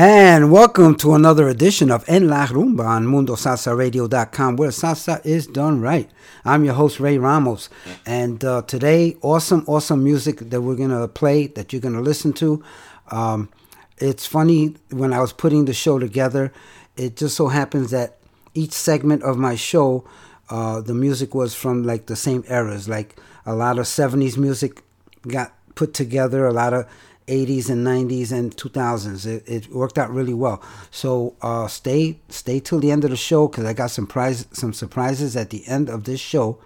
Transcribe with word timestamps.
And 0.00 0.52
welcome 0.52 0.94
to 0.98 1.14
another 1.14 1.48
edition 1.48 1.90
of 1.90 2.08
En 2.08 2.28
La 2.28 2.46
Rumba 2.46 2.86
on 2.86 3.04
MundoSalsaRadio.com, 3.04 4.54
where 4.54 4.70
salsa 4.70 5.20
is 5.26 5.48
done 5.48 5.80
right. 5.80 6.08
I'm 6.44 6.64
your 6.64 6.74
host, 6.74 7.00
Ray 7.00 7.18
Ramos. 7.18 7.68
And 8.06 8.44
uh, 8.44 8.62
today, 8.62 9.16
awesome, 9.22 9.64
awesome 9.66 10.04
music 10.04 10.38
that 10.38 10.60
we're 10.60 10.76
going 10.76 10.90
to 10.90 11.08
play, 11.08 11.48
that 11.48 11.72
you're 11.72 11.82
going 11.82 11.96
to 11.96 12.00
listen 12.00 12.32
to. 12.34 12.62
Um, 13.10 13.48
it's 13.96 14.24
funny, 14.24 14.76
when 14.90 15.12
I 15.12 15.18
was 15.18 15.32
putting 15.32 15.64
the 15.64 15.74
show 15.74 15.98
together, 15.98 16.52
it 16.96 17.16
just 17.16 17.34
so 17.34 17.48
happens 17.48 17.90
that 17.90 18.18
each 18.54 18.70
segment 18.70 19.24
of 19.24 19.36
my 19.36 19.56
show, 19.56 20.08
uh, 20.48 20.80
the 20.80 20.94
music 20.94 21.34
was 21.34 21.56
from 21.56 21.82
like 21.82 22.06
the 22.06 22.14
same 22.14 22.44
eras. 22.48 22.88
Like 22.88 23.16
a 23.44 23.52
lot 23.52 23.80
of 23.80 23.86
70s 23.86 24.38
music 24.38 24.80
got 25.26 25.54
put 25.74 25.92
together, 25.92 26.46
a 26.46 26.52
lot 26.52 26.72
of 26.72 26.86
80s 27.28 27.70
and 27.70 27.86
90s 27.86 28.32
and 28.32 28.56
2000s. 28.56 29.26
It, 29.26 29.44
it 29.46 29.72
worked 29.72 29.98
out 29.98 30.10
really 30.10 30.34
well. 30.34 30.62
So 30.90 31.34
uh, 31.42 31.68
stay 31.68 32.18
stay 32.28 32.60
till 32.60 32.80
the 32.80 32.90
end 32.90 33.04
of 33.04 33.10
the 33.10 33.16
show 33.16 33.48
because 33.48 33.64
I 33.64 33.72
got 33.72 33.90
some 33.90 34.06
prize 34.06 34.46
some 34.52 34.72
surprises 34.72 35.36
at 35.36 35.50
the 35.50 35.66
end 35.68 35.88
of 35.88 36.04
this 36.04 36.20
show 36.20 36.58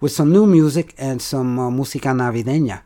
with 0.00 0.12
some 0.12 0.32
new 0.32 0.46
music 0.46 0.94
and 0.98 1.22
some 1.22 1.58
uh, 1.58 1.70
música 1.70 2.12
navideña. 2.12 2.82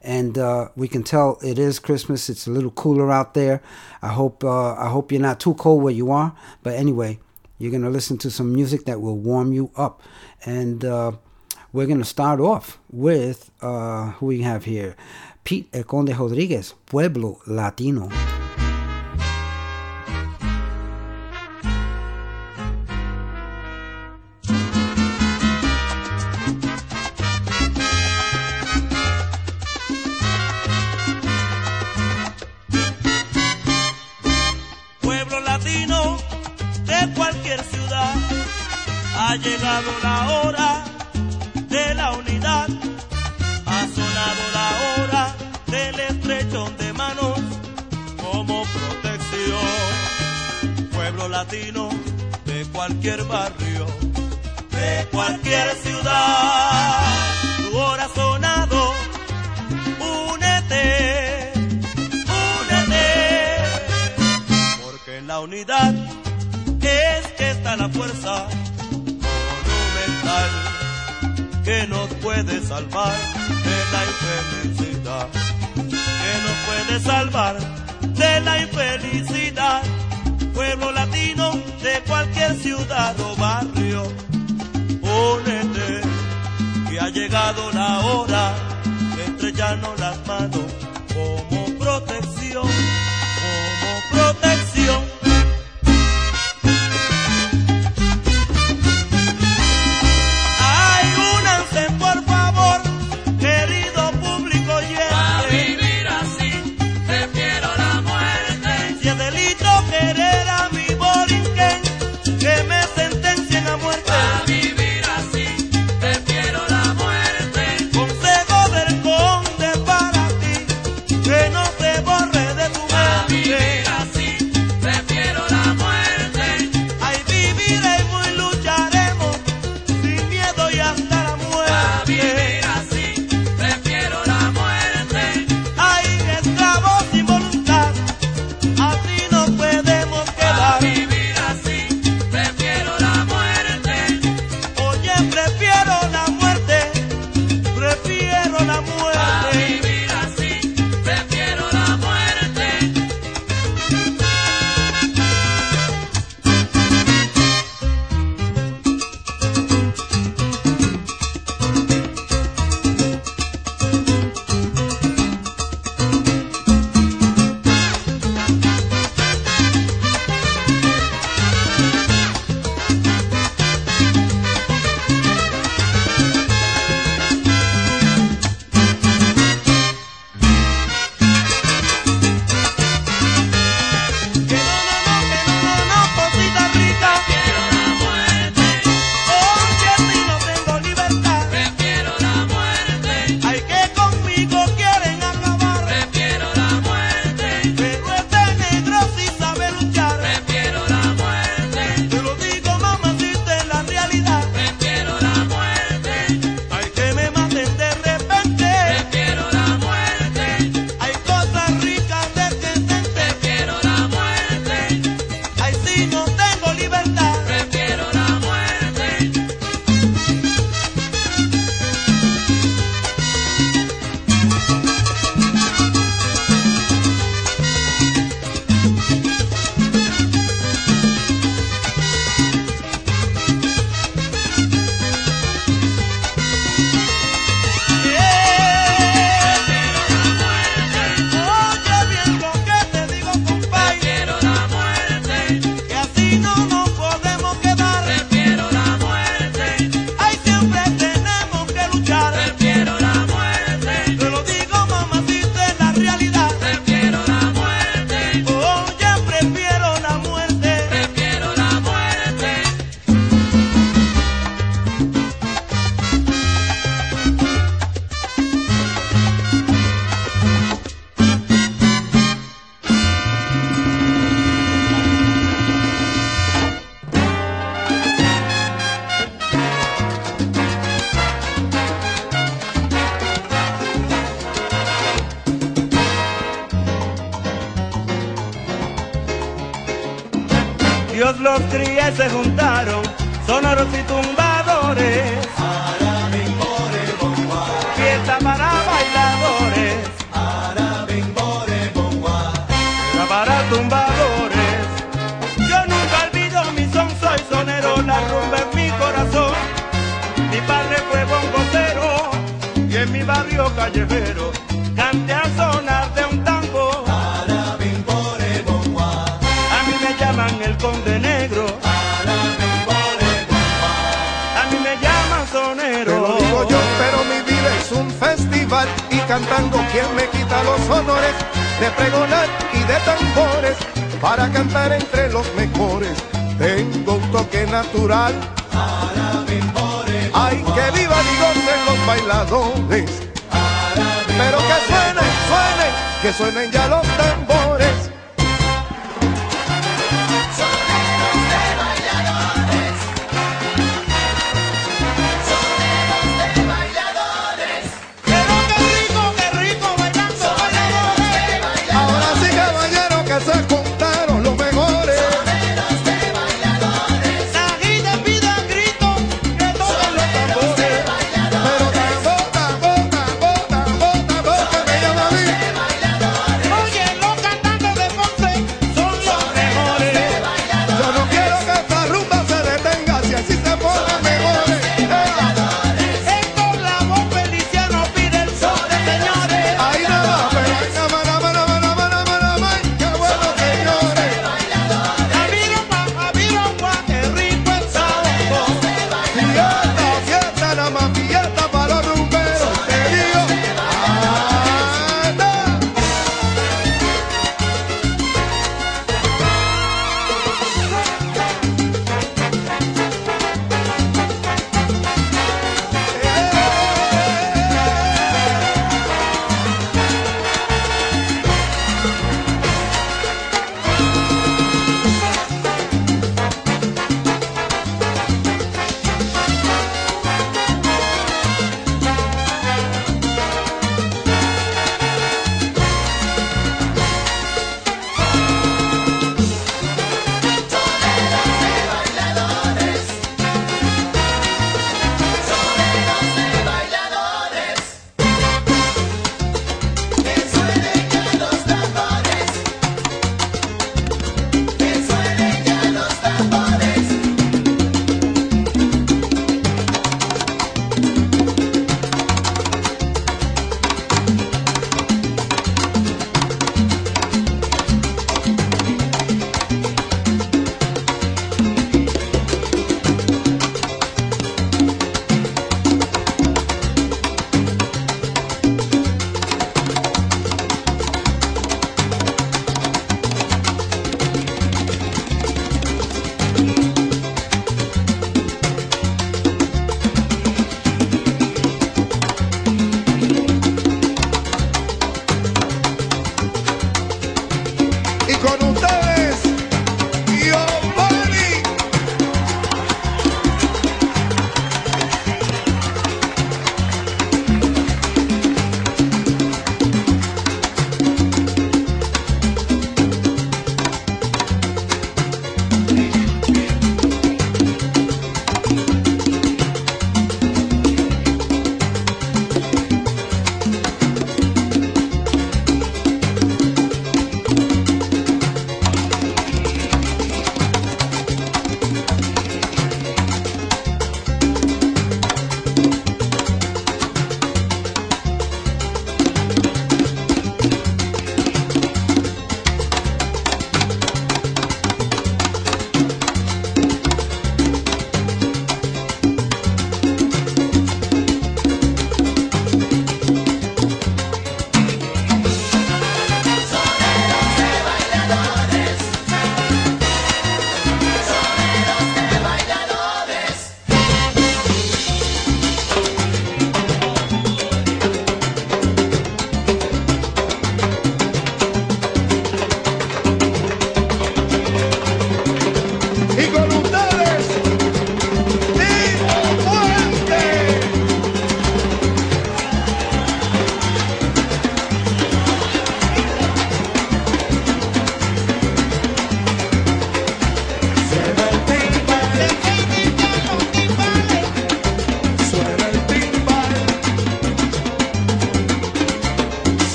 And 0.00 0.38
uh, 0.38 0.68
we 0.76 0.86
can 0.86 1.02
tell 1.02 1.38
it 1.42 1.58
is 1.58 1.78
Christmas. 1.80 2.30
It's 2.30 2.46
a 2.46 2.50
little 2.50 2.70
cooler 2.70 3.10
out 3.10 3.34
there. 3.34 3.60
I 4.00 4.08
hope 4.08 4.44
uh, 4.44 4.74
I 4.74 4.88
hope 4.88 5.10
you're 5.10 5.20
not 5.20 5.40
too 5.40 5.54
cold 5.54 5.82
where 5.82 5.92
you 5.92 6.10
are. 6.12 6.34
But 6.62 6.74
anyway, 6.74 7.18
you're 7.58 7.72
gonna 7.72 7.90
listen 7.90 8.16
to 8.18 8.30
some 8.30 8.52
music 8.52 8.84
that 8.84 9.00
will 9.00 9.18
warm 9.18 9.52
you 9.52 9.70
up. 9.76 10.00
And 10.46 10.84
uh, 10.84 11.12
we're 11.72 11.86
gonna 11.86 12.04
start 12.04 12.40
off 12.40 12.78
with 12.90 13.50
uh, 13.60 14.12
who 14.12 14.26
we 14.26 14.42
have 14.42 14.64
here. 14.64 14.96
El 15.50 15.86
Conde 15.86 16.12
Rodríguez, 16.12 16.76
Pueblo 16.84 17.38
Latino. 17.46 18.10
Pueblo 35.00 35.40
latino 35.40 36.18
de 36.84 37.14
cualquier 37.14 37.60
ciudad, 37.62 38.14
ha 39.16 39.36
llegado 39.36 39.90
la 40.02 40.42
hora 40.42 40.67
latino 51.38 51.88
de 52.46 52.64
cualquier 52.72 53.22
barrio, 53.22 53.86
de 54.72 55.06
cualquier 55.12 55.66
ciudad, 55.84 56.98
tu 57.58 58.20
sonado, 58.20 58.92
únete, 60.32 61.52
únete, 62.60 63.06
porque 64.82 65.18
en 65.18 65.28
la 65.28 65.38
unidad 65.38 65.94
es 66.82 67.26
que 67.36 67.50
está 67.52 67.76
la 67.76 67.88
fuerza 67.88 68.48
monumental 69.28 70.50
que 71.64 71.86
nos 71.86 72.08
puede 72.24 72.60
salvar 72.66 73.16
de 73.68 73.78
la 73.94 74.02
infelicidad, 74.12 75.28
que 76.20 76.32
nos 76.46 76.56
puede 76.66 76.94
salvar 77.00 77.54
de 78.22 78.40
la 78.40 78.58
infelicidad. 78.60 79.82
Pueblo 80.58 80.90
latino 80.90 81.52
de 81.84 82.02
cualquier 82.04 82.52
ciudad 82.56 83.14
o 83.20 83.36
barrio, 83.36 84.02
únete, 85.02 86.00
que 86.90 86.98
ha 86.98 87.08
llegado 87.10 87.70
la 87.70 88.00
hora 88.00 88.56
de 89.14 89.24
estrellarnos 89.24 90.00
las 90.00 90.26
manos 90.26 90.77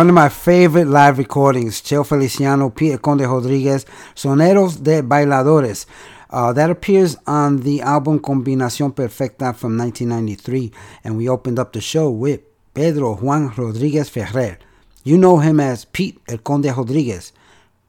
one 0.00 0.08
of 0.08 0.14
my 0.14 0.30
favorite 0.30 0.86
live 0.86 1.18
recordings, 1.18 1.82
Cheo 1.82 2.06
Feliciano, 2.06 2.70
Peter 2.70 2.96
Conde 2.96 3.26
Rodriguez, 3.26 3.84
Soneros 4.14 4.82
de 4.82 5.02
Bailadores. 5.02 5.84
Uh, 6.30 6.54
that 6.54 6.70
appears 6.70 7.18
on 7.26 7.58
the 7.58 7.82
album 7.82 8.18
Combinación 8.18 8.96
Perfecta 8.96 9.52
from 9.52 9.76
1993, 9.76 10.72
and 11.04 11.18
we 11.18 11.28
opened 11.28 11.58
up 11.58 11.74
the 11.74 11.82
show 11.82 12.08
with 12.08 12.40
Pedro 12.72 13.16
Juan 13.16 13.52
Rodriguez 13.54 14.08
Ferrer. 14.08 14.56
You 15.04 15.18
know 15.18 15.36
him 15.36 15.60
as 15.60 15.84
Pete 15.84 16.18
El 16.26 16.38
Conde 16.38 16.74
Rodriguez, 16.74 17.34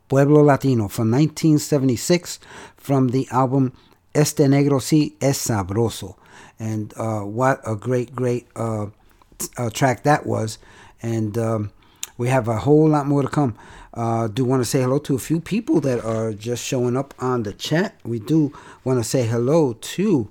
Pueblo 0.10 0.42
Latino 0.42 0.90
from 0.90 1.12
1976 1.12 2.42
from 2.76 3.08
the 3.08 3.26
album 3.32 3.72
Este 4.14 4.50
Negro 4.50 4.82
Si 4.82 5.16
Es 5.22 5.48
Sabroso. 5.48 6.18
And 6.60 6.94
uh, 6.98 7.22
what 7.22 7.62
a 7.66 7.78
great, 7.78 8.14
great 8.14 8.48
uh, 8.58 8.88
uh, 9.56 9.70
track 9.70 10.04
that 10.04 10.26
was 10.26 10.58
and 11.02 11.38
um, 11.38 11.72
we 12.18 12.30
have 12.30 12.48
a 12.48 12.60
whole 12.60 12.90
lot 12.90 13.08
more 13.08 13.22
to 13.22 13.28
come. 13.28 13.56
Uh, 13.94 14.28
do 14.28 14.46
want 14.46 14.62
to 14.62 14.66
say 14.66 14.82
hello 14.82 15.00
to 15.00 15.16
a 15.16 15.20
few 15.20 15.40
people 15.42 15.82
that 15.82 16.04
are 16.04 16.34
just 16.34 16.64
showing 16.64 16.96
up 16.96 17.14
on 17.20 17.44
the 17.44 17.54
chat. 17.54 17.96
We 18.04 18.20
do 18.20 18.54
want 18.84 19.00
to 19.00 19.04
say 19.04 19.26
hello 19.26 19.74
to 19.74 20.30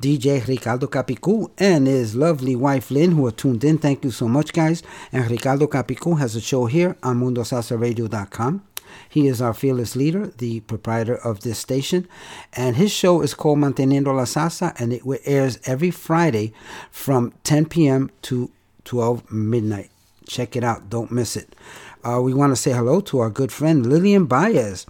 DJ 0.00 0.46
Ricardo 0.46 0.86
Capicu 0.86 1.50
and 1.58 1.86
his 1.86 2.14
lovely 2.14 2.54
wife 2.54 2.90
Lynn, 2.90 3.12
who 3.12 3.26
are 3.26 3.32
tuned 3.32 3.64
in. 3.64 3.78
Thank 3.78 4.04
you 4.04 4.10
so 4.10 4.28
much, 4.28 4.52
guys. 4.52 4.82
And 5.12 5.28
Ricardo 5.30 5.66
Capicu 5.66 6.18
has 6.18 6.36
a 6.36 6.40
show 6.40 6.66
here 6.66 6.96
on 7.02 7.20
MundoSalsaRadio.com. 7.20 8.62
He 9.08 9.26
is 9.26 9.42
our 9.42 9.54
fearless 9.54 9.96
leader, 9.96 10.26
the 10.26 10.60
proprietor 10.60 11.16
of 11.16 11.40
this 11.40 11.58
station, 11.58 12.06
and 12.52 12.76
his 12.76 12.92
show 12.92 13.22
is 13.22 13.34
called 13.34 13.58
Manteniendo 13.58 14.14
la 14.14 14.24
Salsa, 14.24 14.78
and 14.80 14.92
it 14.92 15.02
airs 15.24 15.58
every 15.64 15.90
Friday 15.90 16.52
from 16.90 17.32
10 17.42 17.66
p.m. 17.66 18.10
to 18.22 18.50
12 18.84 19.32
midnight. 19.32 19.90
Check 20.26 20.56
it 20.56 20.64
out. 20.64 20.88
Don't 20.90 21.12
miss 21.12 21.36
it. 21.36 21.54
Uh, 22.02 22.20
we 22.20 22.34
want 22.34 22.52
to 22.52 22.56
say 22.56 22.72
hello 22.72 23.00
to 23.00 23.18
our 23.18 23.30
good 23.30 23.50
friend 23.50 23.86
Lillian 23.86 24.26
Baez 24.26 24.86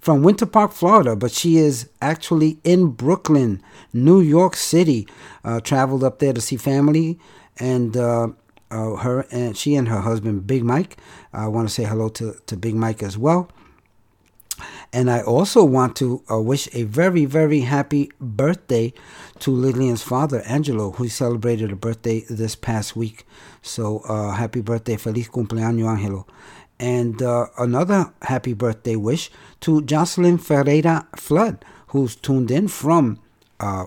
from 0.00 0.22
Winter 0.22 0.46
Park, 0.46 0.72
Florida, 0.72 1.16
but 1.16 1.32
she 1.32 1.56
is 1.56 1.88
actually 2.00 2.58
in 2.64 2.88
Brooklyn, 2.88 3.62
New 3.92 4.20
York 4.20 4.54
City. 4.56 5.06
Uh, 5.44 5.60
traveled 5.60 6.04
up 6.04 6.18
there 6.18 6.32
to 6.32 6.40
see 6.40 6.56
family, 6.56 7.18
and 7.58 7.96
uh, 7.96 8.28
uh 8.70 8.96
her 8.96 9.26
and 9.30 9.56
she 9.56 9.74
and 9.74 9.88
her 9.88 10.00
husband 10.00 10.46
Big 10.46 10.64
Mike. 10.64 10.96
I 11.32 11.48
want 11.48 11.68
to 11.68 11.74
say 11.74 11.84
hello 11.84 12.08
to, 12.10 12.36
to 12.46 12.56
Big 12.56 12.74
Mike 12.74 13.02
as 13.02 13.16
well. 13.16 13.50
And 14.92 15.10
I 15.10 15.20
also 15.20 15.64
want 15.64 15.96
to 15.96 16.22
uh, 16.30 16.40
wish 16.40 16.68
a 16.74 16.84
very, 16.84 17.24
very 17.24 17.60
happy 17.60 18.10
birthday 18.20 18.92
to 19.40 19.50
Lillian's 19.50 20.02
father, 20.02 20.42
Angelo, 20.46 20.92
who 20.92 21.08
celebrated 21.08 21.72
a 21.72 21.76
birthday 21.76 22.24
this 22.30 22.54
past 22.54 22.96
week. 22.96 23.26
So 23.62 23.98
uh, 24.08 24.32
happy 24.32 24.60
birthday, 24.60 24.96
feliz 24.96 25.28
cumpleaños, 25.28 25.88
Angelo. 25.88 26.26
And 26.78 27.22
uh, 27.22 27.46
another 27.58 28.12
happy 28.22 28.52
birthday 28.52 28.96
wish 28.96 29.30
to 29.60 29.82
Jocelyn 29.82 30.38
Ferreira 30.38 31.06
Flood, 31.16 31.64
who's 31.88 32.16
tuned 32.16 32.50
in 32.50 32.68
from 32.68 33.18
uh, 33.60 33.86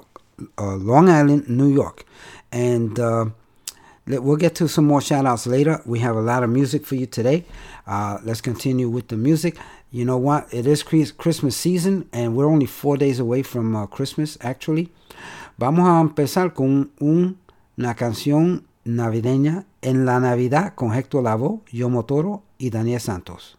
uh, 0.58 0.76
Long 0.76 1.10
Island, 1.10 1.50
New 1.50 1.72
York. 1.72 2.06
And 2.52 3.00
uh, 3.00 3.26
we'll 4.08 4.38
get 4.38 4.56
to 4.56 4.68
some 4.68 4.86
more 4.86 5.02
shout 5.02 5.26
outs 5.26 5.46
later. 5.46 5.82
We 5.86 6.00
have 6.00 6.16
a 6.16 6.22
lot 6.22 6.44
of 6.44 6.50
music 6.50 6.86
for 6.86 6.96
you 6.96 7.06
today. 7.06 7.46
let's 7.88 8.42
continue 8.42 8.90
with 8.90 9.10
the 9.10 9.18
music. 9.18 9.58
You 9.92 10.06
know 10.06 10.18
what? 10.18 10.54
It 10.54 10.68
is 10.68 10.84
Christmas 10.84 11.56
season 11.56 12.08
and 12.14 12.36
we're 12.36 12.46
only 12.46 12.68
four 12.68 12.96
days 12.96 13.20
away 13.20 13.42
from 13.42 13.76
uh, 13.76 13.88
Christmas, 13.88 14.38
actually. 14.42 14.92
Vamos 15.58 15.88
a 15.90 16.00
empezar 16.00 16.54
con 16.54 16.92
un, 17.00 17.40
una 17.76 17.96
canción 17.96 18.66
navideña 18.86 19.66
en 19.82 20.06
la 20.06 20.20
Navidad 20.20 20.76
con 20.76 20.94
Héctor 20.94 21.24
Lavoe, 21.24 21.62
Yomo 21.72 22.06
Toro 22.06 22.44
y 22.60 22.70
Daniel 22.70 23.02
Santos. 23.02 23.58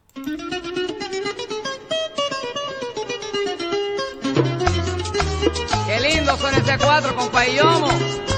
Qué 5.86 6.00
lindo 6.00 6.36
son 6.36 6.54
ese 6.54 6.78
cuatro 6.78 7.30
Payomo. 7.32 8.29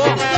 Lobo. 0.00 0.29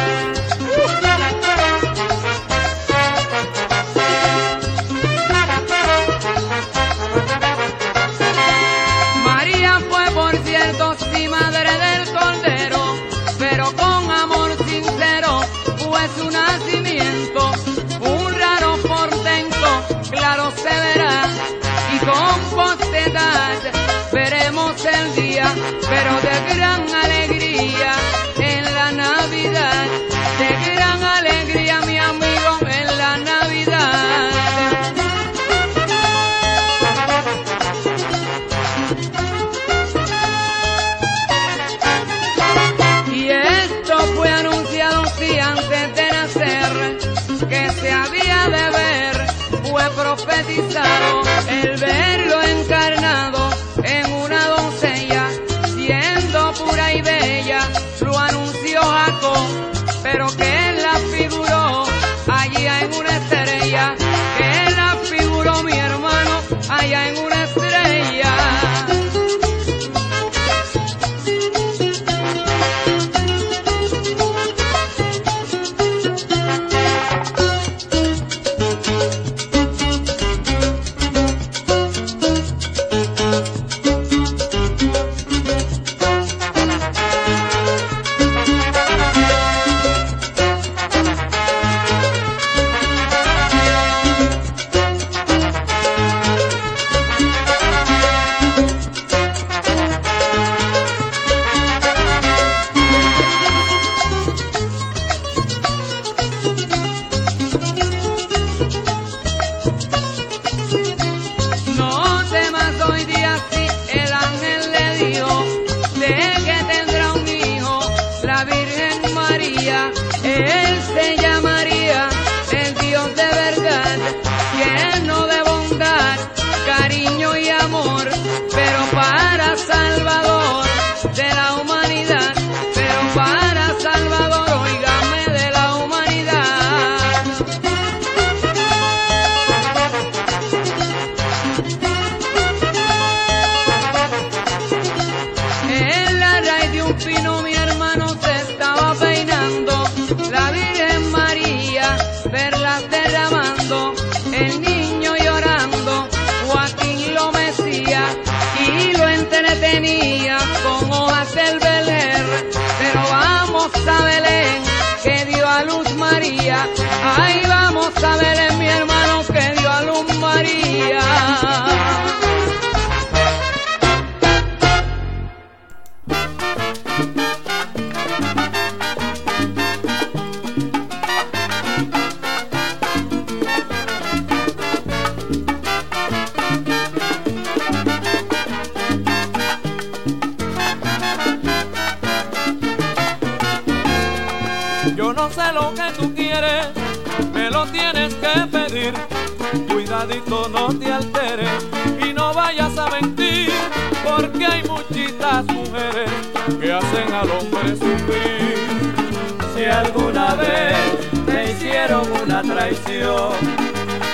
traición. 212.63 213.33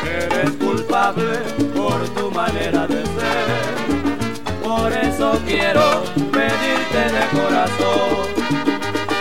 Eres 0.04 0.50
culpable 0.52 1.38
por 1.76 1.98
tu 2.14 2.30
manera 2.30 2.86
de 2.86 3.02
ser. 3.04 3.48
Por 4.62 4.90
eso 4.92 5.38
quiero 5.46 6.04
pedirte 6.32 7.02
de 7.16 7.24
corazón, 7.38 8.26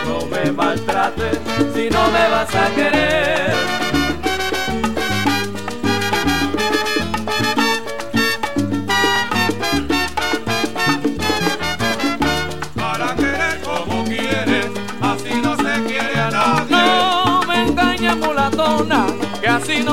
no 0.06 0.26
me 0.26 0.52
maltrates 0.52 1.38
si 1.74 1.90
no 1.90 2.10
me 2.10 2.28
vas 2.30 2.54
a 2.54 2.74
querer 2.74 3.97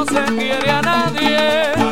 se 0.06 0.24
quiere 0.36 0.70
a 0.70 0.82
nadie. 0.82 1.85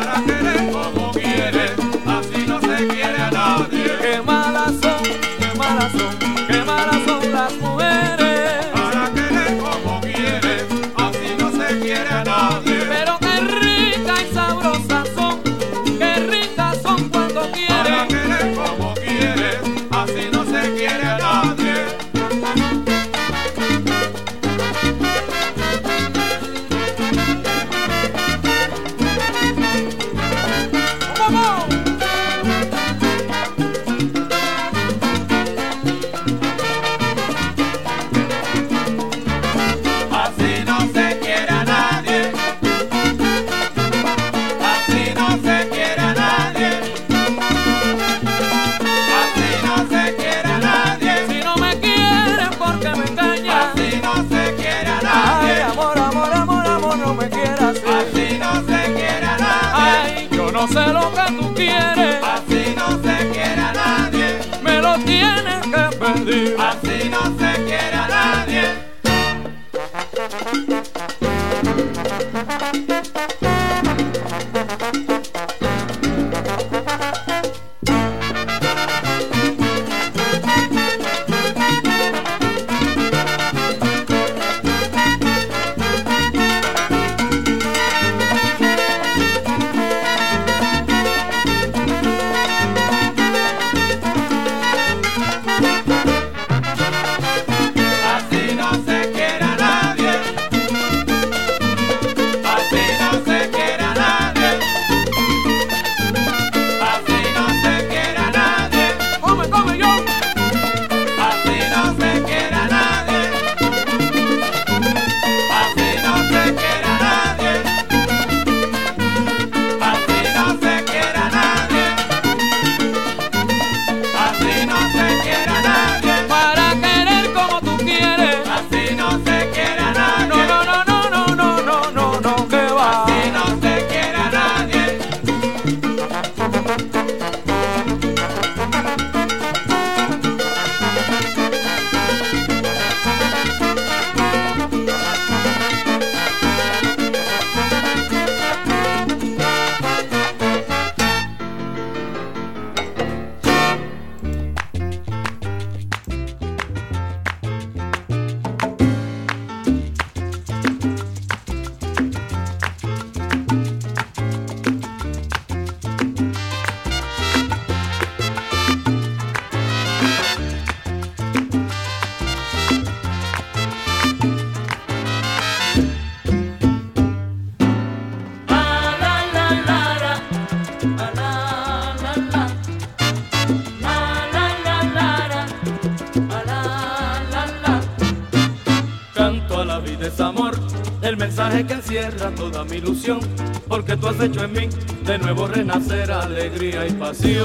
que 191.62 191.74
encierra 191.74 192.34
toda 192.34 192.64
mi 192.64 192.78
ilusión, 192.78 193.20
porque 193.68 193.96
tú 193.96 194.08
has 194.08 194.20
hecho 194.20 194.42
en 194.42 194.52
mí 194.52 194.68
de 195.04 195.18
nuevo 195.18 195.46
renacer 195.46 196.10
alegría 196.10 196.84
y 196.86 196.92
pasión. 196.94 197.44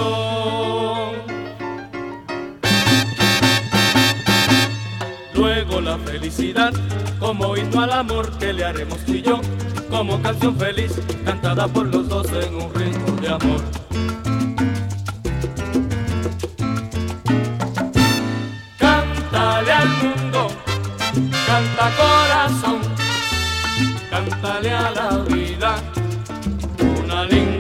Luego 5.36 5.82
la 5.82 5.98
felicidad, 6.00 6.74
como 7.20 7.56
himno 7.56 7.82
al 7.82 7.92
amor 7.92 8.36
que 8.40 8.52
le 8.52 8.66
haremos 8.66 8.98
tú 9.06 9.14
y 9.14 9.22
yo, 9.22 9.42
como 9.92 10.20
canción 10.22 10.58
feliz 10.58 11.00
cantada 11.24 11.68
por 11.68 11.86
los 11.86 12.10
dos 12.10 12.28
en 12.32 12.56
un 12.56 12.74
ritmo 12.74 13.16
de 13.22 13.28
amor. 13.28 13.79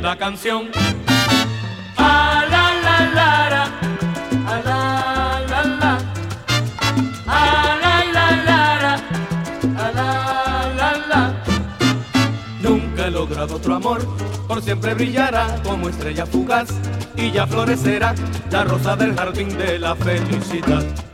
la 0.09 0.17
canción. 0.17 0.71
A 1.97 2.43
la 2.49 2.65
la 2.83 2.97
la. 11.09 11.43
Nunca 12.59 13.05
he 13.05 13.11
logrado 13.11 13.57
otro 13.57 13.75
amor, 13.75 13.99
por 14.47 14.63
siempre 14.63 14.95
brillará 14.95 15.61
como 15.63 15.89
estrella 15.89 16.25
fugaz 16.25 16.69
y 17.15 17.29
ya 17.29 17.45
florecerá 17.45 18.15
la 18.49 18.63
rosa 18.63 18.95
del 18.95 19.15
jardín 19.15 19.55
de 19.59 19.77
la 19.77 19.95
felicidad. 19.95 21.08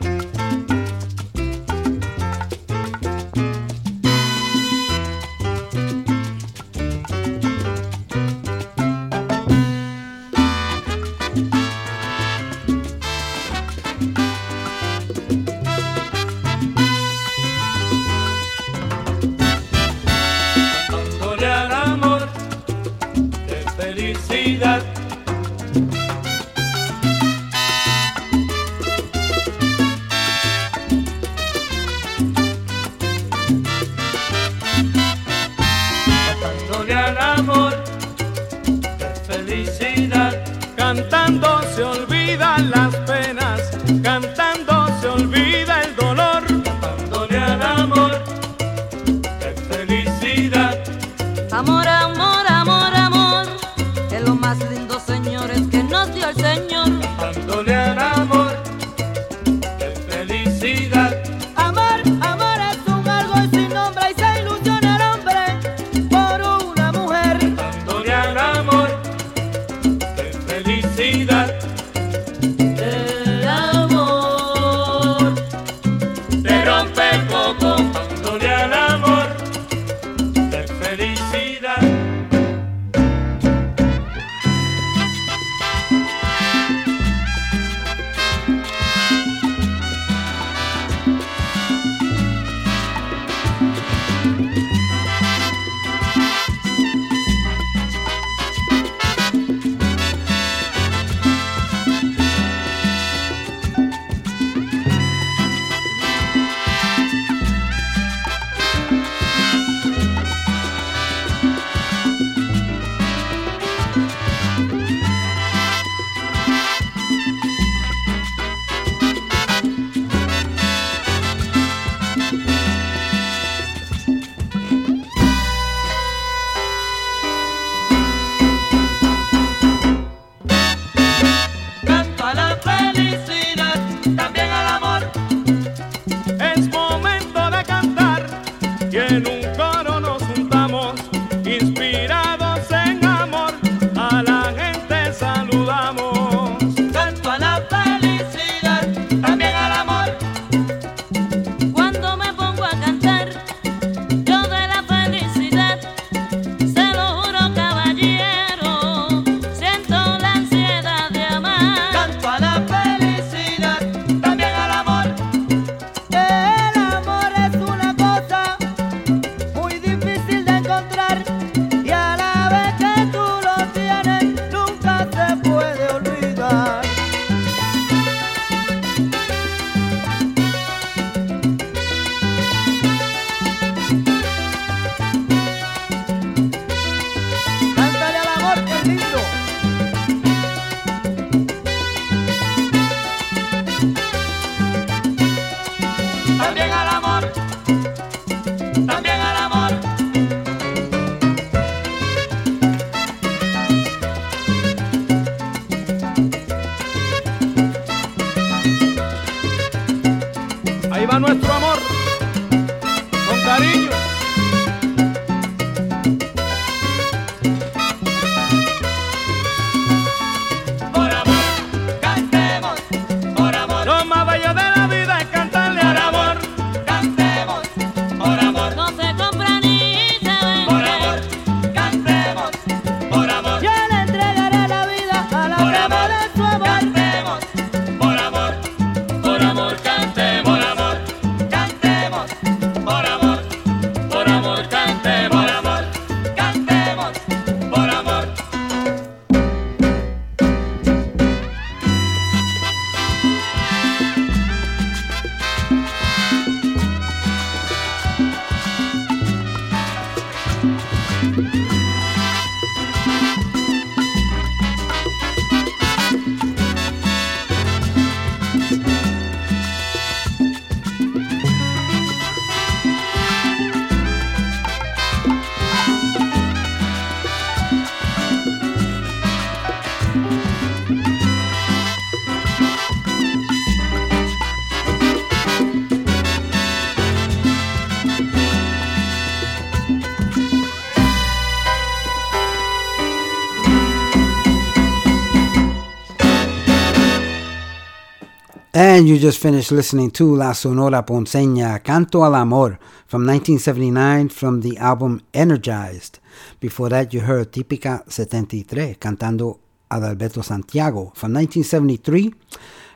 And 299.06 299.14
you 299.14 299.20
just 299.20 299.38
finished 299.40 299.70
listening 299.70 300.10
to 300.10 300.34
La 300.34 300.52
Sonora 300.52 301.04
Ponceña 301.06 301.80
Canto 301.80 302.24
al 302.24 302.34
Amor 302.34 302.76
from 303.06 303.24
1979 303.24 304.30
from 304.30 304.62
the 304.62 304.76
album 304.78 305.22
Energized. 305.32 306.18
Before 306.58 306.88
that, 306.88 307.14
you 307.14 307.20
heard 307.20 307.52
Típica 307.52 308.02
73 308.08 308.96
cantando 308.98 309.60
Adalberto 309.88 310.42
Santiago 310.42 311.12
from 311.14 311.34
1973, 311.34 312.34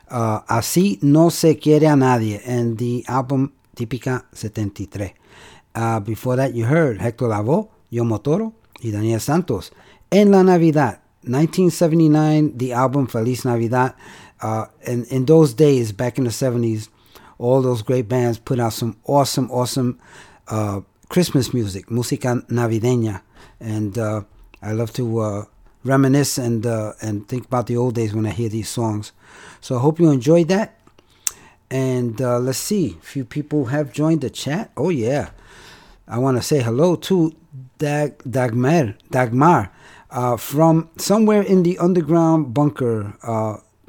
uh, 0.09 0.41
Así 0.49 0.99
No 1.01 1.29
Se 1.29 1.55
Quiere 1.55 1.87
a 1.87 1.95
Nadie, 1.95 2.41
and 2.45 2.77
the 2.77 3.05
album 3.07 3.53
Típica 3.73 4.25
73. 4.33 5.13
Uh, 5.73 6.01
before 6.01 6.35
that, 6.35 6.53
you 6.53 6.65
heard 6.65 6.99
Hector 6.99 7.29
Lavoe, 7.29 7.69
Yomo 7.89 8.21
Toro, 8.21 8.51
y 8.83 8.91
Daniel 8.91 9.21
Santos. 9.21 9.71
En 10.11 10.29
la 10.29 10.43
Navidad, 10.43 10.99
1979, 11.23 12.51
the 12.57 12.73
album 12.73 13.07
Feliz 13.07 13.45
Navidad. 13.45 13.95
Uh, 14.41 14.65
and 14.85 15.05
in 15.07 15.25
those 15.25 15.53
days, 15.53 15.91
back 15.91 16.17
in 16.17 16.23
the 16.23 16.29
70s, 16.31 16.89
all 17.37 17.61
those 17.61 17.81
great 17.81 18.07
bands 18.07 18.37
put 18.37 18.59
out 18.59 18.73
some 18.73 18.97
awesome, 19.05 19.49
awesome 19.51 19.99
uh, 20.47 20.81
Christmas 21.09 21.53
music, 21.53 21.87
música 21.87 22.45
navideña. 22.47 23.21
And 23.59 23.97
uh, 23.97 24.21
I 24.61 24.73
love 24.73 24.93
to 24.93 25.19
uh, 25.19 25.45
reminisce 25.83 26.37
and 26.37 26.65
uh, 26.65 26.93
and 27.01 27.27
think 27.27 27.45
about 27.45 27.67
the 27.67 27.77
old 27.77 27.95
days 27.95 28.13
when 28.13 28.25
I 28.25 28.29
hear 28.29 28.49
these 28.49 28.69
songs. 28.69 29.11
So 29.59 29.75
I 29.75 29.79
hope 29.79 29.99
you 29.99 30.09
enjoyed 30.09 30.47
that. 30.49 30.79
And 31.69 32.21
uh, 32.21 32.39
let's 32.39 32.57
see, 32.59 32.97
a 32.99 33.05
few 33.05 33.25
people 33.25 33.65
have 33.65 33.91
joined 33.93 34.21
the 34.21 34.29
chat. 34.29 34.71
Oh 34.77 34.89
yeah, 34.89 35.29
I 36.07 36.17
want 36.17 36.37
to 36.37 36.43
say 36.43 36.61
hello 36.61 36.95
to 36.95 37.33
Dag 37.77 38.17
Dagmar 38.23 38.95
Dagmar 39.09 39.69
uh, 40.11 40.37
from 40.37 40.89
somewhere 40.97 41.41
in 41.41 41.63
the 41.63 41.77
underground 41.79 42.53
bunker. 42.53 43.13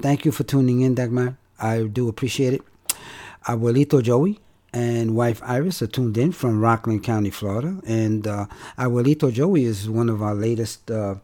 Thank 0.03 0.25
you 0.25 0.33
for 0.33 0.43
tuning 0.43 0.81
in, 0.81 0.97
Dagmar. 0.97 1.37
I 1.61 1.85
do 1.85 2.09
appreciate 2.09 2.55
it. 2.55 2.63
Abuelito 3.47 4.03
Joey 4.03 4.41
and 4.73 5.15
wife 5.15 5.41
Iris 5.45 5.81
are 5.81 5.87
tuned 5.87 6.19
in 6.19 6.33
from 6.33 6.61
Rockland 6.61 7.05
County, 7.05 7.31
Florida. 7.31 7.77
And 7.87 8.27
uh, 8.27 8.47
Abuelito 8.77 9.33
Joey 9.33 9.63
is 9.63 9.89
one 9.89 10.09
of 10.09 10.21
our 10.21 10.35
latest 10.35 10.91
uh, 10.91 11.15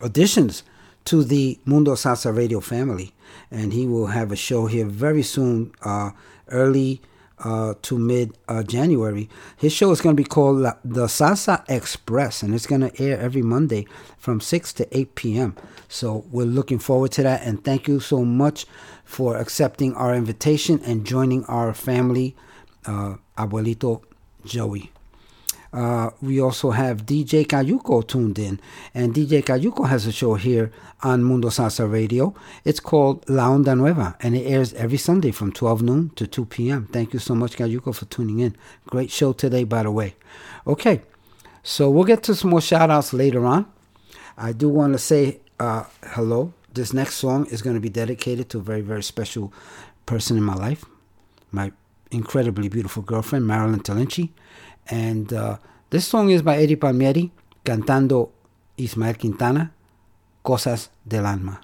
additions 0.00 0.62
to 1.04 1.24
the 1.24 1.58
Mundo 1.66 1.92
Salsa 1.92 2.34
Radio 2.34 2.60
family. 2.60 3.12
And 3.50 3.74
he 3.74 3.86
will 3.86 4.06
have 4.06 4.32
a 4.32 4.36
show 4.36 4.64
here 4.64 4.86
very 4.86 5.22
soon, 5.22 5.70
uh, 5.82 6.12
early 6.48 7.02
uh, 7.44 7.74
to 7.82 7.98
mid 7.98 8.36
uh, 8.48 8.62
January. 8.62 9.28
His 9.56 9.72
show 9.72 9.90
is 9.90 10.00
going 10.00 10.16
to 10.16 10.20
be 10.22 10.28
called 10.28 10.58
La- 10.58 10.76
The 10.84 11.06
Salsa 11.06 11.64
Express, 11.68 12.42
and 12.42 12.54
it's 12.54 12.66
going 12.66 12.82
to 12.82 13.02
air 13.02 13.18
every 13.18 13.42
Monday 13.42 13.86
from 14.18 14.40
6 14.40 14.72
to 14.74 14.96
8 14.96 15.14
p.m. 15.14 15.56
So 15.88 16.24
we're 16.30 16.46
looking 16.46 16.78
forward 16.78 17.12
to 17.12 17.22
that. 17.24 17.42
And 17.42 17.64
thank 17.64 17.88
you 17.88 18.00
so 18.00 18.24
much 18.24 18.66
for 19.04 19.36
accepting 19.36 19.94
our 19.94 20.14
invitation 20.14 20.80
and 20.84 21.04
joining 21.04 21.44
our 21.46 21.74
family, 21.74 22.36
uh, 22.86 23.16
Abuelito 23.36 24.02
Joey. 24.44 24.90
Uh, 25.72 26.10
we 26.20 26.38
also 26.40 26.70
have 26.70 27.06
DJ 27.06 27.46
Cayuco 27.46 28.06
tuned 28.06 28.38
in, 28.38 28.60
and 28.94 29.14
DJ 29.14 29.42
Cayuco 29.42 29.88
has 29.88 30.06
a 30.06 30.12
show 30.12 30.34
here 30.34 30.70
on 31.02 31.24
Mundo 31.24 31.48
Salsa 31.48 31.90
Radio. 31.90 32.34
It's 32.64 32.78
called 32.78 33.24
La 33.28 33.48
Onda 33.48 33.76
Nueva, 33.76 34.14
and 34.20 34.36
it 34.36 34.44
airs 34.44 34.74
every 34.74 34.98
Sunday 34.98 35.30
from 35.30 35.50
12 35.50 35.82
noon 35.82 36.10
to 36.10 36.26
2 36.26 36.44
p.m. 36.44 36.86
Thank 36.92 37.14
you 37.14 37.18
so 37.18 37.34
much, 37.34 37.56
Cayuco, 37.56 37.94
for 37.94 38.04
tuning 38.04 38.40
in. 38.40 38.54
Great 38.86 39.10
show 39.10 39.32
today, 39.32 39.64
by 39.64 39.82
the 39.82 39.90
way. 39.90 40.14
Okay, 40.66 41.00
so 41.62 41.88
we'll 41.88 42.04
get 42.04 42.22
to 42.24 42.34
some 42.34 42.50
more 42.50 42.60
shout 42.60 42.90
outs 42.90 43.14
later 43.14 43.46
on. 43.46 43.66
I 44.36 44.52
do 44.52 44.68
want 44.68 44.92
to 44.92 44.98
say 44.98 45.40
uh, 45.58 45.84
hello. 46.02 46.52
This 46.74 46.92
next 46.92 47.14
song 47.14 47.46
is 47.46 47.62
going 47.62 47.76
to 47.76 47.80
be 47.80 47.88
dedicated 47.88 48.48
to 48.50 48.58
a 48.58 48.62
very, 48.62 48.80
very 48.82 49.02
special 49.02 49.52
person 50.06 50.36
in 50.36 50.42
my 50.42 50.54
life, 50.54 50.84
my 51.50 51.72
incredibly 52.10 52.68
beautiful 52.68 53.02
girlfriend, 53.02 53.46
Marilyn 53.46 53.80
Talinchi. 53.80 54.30
And 54.86 55.32
uh, 55.32 55.58
this 55.90 56.06
song 56.06 56.30
is 56.30 56.42
by 56.42 56.58
Eddie 56.58 56.76
Palmieri, 56.76 57.30
cantando 57.64 58.30
Ismael 58.76 59.16
Quintana, 59.16 59.72
Cosas 60.42 60.90
del 61.04 61.26
Alma. 61.26 61.60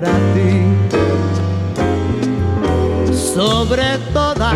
Para 0.00 0.12
ti. 0.32 0.52
Sobre 3.12 3.98
todas 4.12 4.54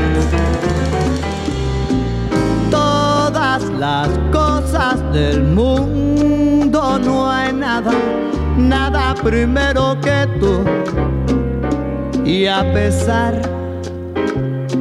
todas 2.71 3.63
las 3.79 4.09
cosas 4.31 4.97
del 5.13 5.43
mundo 5.43 6.99
no 7.05 7.29
hay 7.29 7.53
nada, 7.53 7.91
nada 8.57 9.15
primero 9.15 9.97
que 10.01 10.29
tú. 10.39 10.55
Y 12.25 12.47
a 12.47 12.63
pesar 12.73 13.35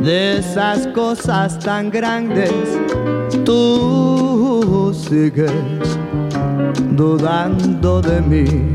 de 0.03 0.37
esas 0.37 0.85
cosas 0.87 1.57
tan 1.57 1.89
grandes, 1.89 2.53
tú 3.45 4.93
sigues 4.93 5.51
dudando 6.91 7.99
de 8.01 8.21
mí. 8.21 8.70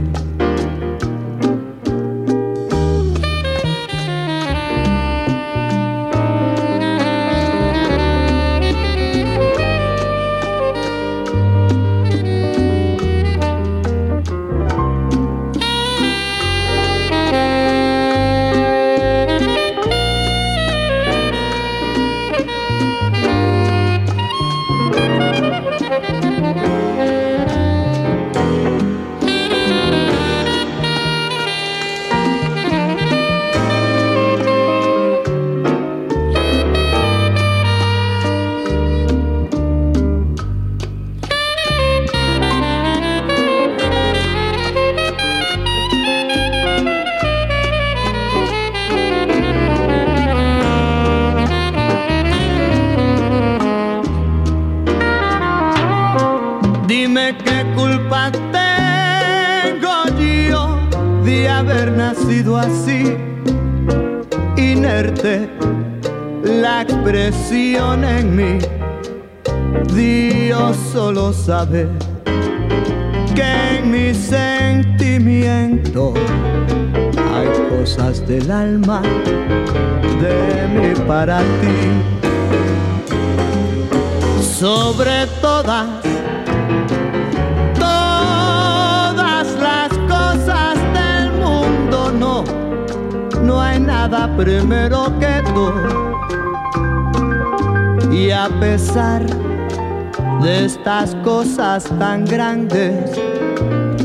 Tan 101.98 102.24
grandes, 102.24 103.10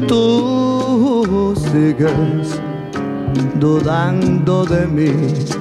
tú 0.08 1.54
sigues 1.56 2.60
dudando 3.60 4.66
de 4.66 4.88
mí. 4.88 5.61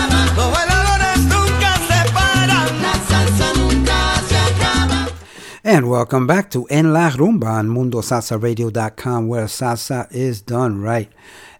And 5.81 5.89
welcome 5.89 6.27
back 6.27 6.51
to 6.51 6.67
En 6.67 6.93
La 6.93 7.09
Rumba 7.09 7.47
on 7.47 7.67
MundoSalsaRadio.com, 7.67 9.27
where 9.27 9.45
salsa 9.45 10.07
is 10.11 10.39
done 10.39 10.79
right. 10.79 11.11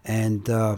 And 0.05 0.47
uh, 0.47 0.77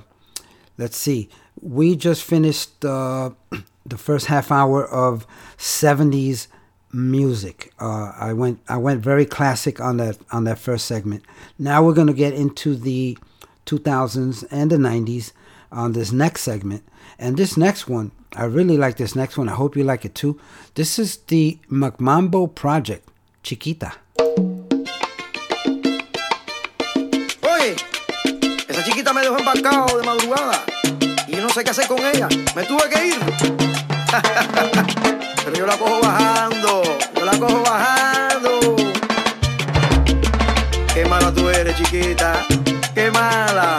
let's 0.78 0.96
see, 0.96 1.28
we 1.60 1.98
just 1.98 2.24
finished 2.24 2.86
uh, 2.86 3.32
the 3.86 3.98
first 3.98 4.28
half 4.28 4.50
hour 4.50 4.86
of 4.86 5.28
70s 5.58 6.48
music. 6.94 7.74
Uh, 7.82 8.14
I 8.18 8.32
went 8.32 8.62
I 8.70 8.78
went 8.78 9.04
very 9.04 9.26
classic 9.26 9.82
on 9.82 9.98
that 9.98 10.20
on 10.32 10.46
that 10.46 10.58
first 10.58 10.86
segment. 10.86 11.26
Now 11.60 11.84
we're 11.84 11.96
gonna 11.96 12.14
get 12.14 12.34
into 12.34 12.76
the 12.76 13.18
2000s 13.66 14.46
and 14.52 14.72
the 14.72 14.78
90s 14.78 15.34
on 15.70 15.91
this 15.91 16.14
next 16.14 16.44
segment. 16.44 16.88
And 17.20 17.36
this 17.36 17.58
next 17.58 17.89
one, 17.89 18.12
I 18.38 18.46
really 18.46 18.78
like 18.78 18.96
this 18.96 19.18
next 19.18 19.38
one. 19.38 19.50
I 19.50 19.56
hope 19.56 19.76
you 19.76 19.84
like 19.84 20.06
it 20.06 20.16
too. 20.16 20.39
This 20.76 20.98
is 20.98 21.18
the 21.18 21.60
McMambo 21.70 22.56
Project, 22.56 23.10
Chiquita. 23.44 23.94
Oye, 27.41 27.76
esa 28.70 28.84
chiquita 28.86 29.12
me 29.12 29.20
dejó 29.20 29.38
embarcado 29.38 30.00
de 30.00 30.06
madrugada 30.06 30.64
y 31.28 31.36
yo 31.36 31.41
no 31.41 31.50
sé 31.50 31.66
qué 31.66 31.72
hacer 31.72 31.88
con 31.88 32.00
ella. 32.00 32.30
Me 32.56 32.64
tuve 32.64 32.89
que 32.89 33.08
ir. 33.08 33.20
Pero 35.44 35.58
yo 35.58 35.66
la 35.66 35.76
cojo 35.76 36.00
bajando, 36.00 36.84
yo 37.18 37.26
la 37.26 37.38
cojo 37.38 37.64
bajando. 37.64 38.78
Qué 40.94 41.06
mala 41.06 41.34
tú 41.34 41.50
eres, 41.50 41.76
chiquita. 41.76 42.46
Qué 42.96 43.12
mala. 43.12 43.76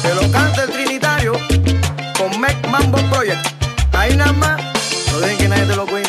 Te 0.00 0.14
lo 0.14 0.30
canta 0.30 0.62
el 0.62 0.70
Trinitario 0.70 1.32
con 2.16 2.40
Mac 2.40 2.54
Mambo 2.68 2.98
Project. 3.10 3.44
Ahí 3.94 4.16
nada 4.16 4.32
más, 4.34 4.62
no 5.10 5.18
dejen 5.18 5.38
que 5.38 5.48
nadie 5.48 5.64
te 5.64 5.74
lo 5.74 5.86
cuente. 5.86 6.05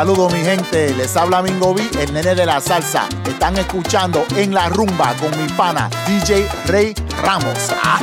Saludos 0.00 0.32
mi 0.32 0.38
gente, 0.38 0.94
les 0.94 1.14
habla 1.14 1.42
Mingo 1.42 1.74
B, 1.74 1.82
el 2.00 2.14
nene 2.14 2.34
de 2.34 2.46
la 2.46 2.58
salsa. 2.58 3.06
Están 3.28 3.58
escuchando 3.58 4.24
en 4.34 4.54
la 4.54 4.70
rumba 4.70 5.14
con 5.20 5.30
mi 5.38 5.46
pana 5.52 5.90
DJ 6.06 6.48
Rey 6.68 6.94
Ramos. 7.22 7.70
Ah. 7.84 8.00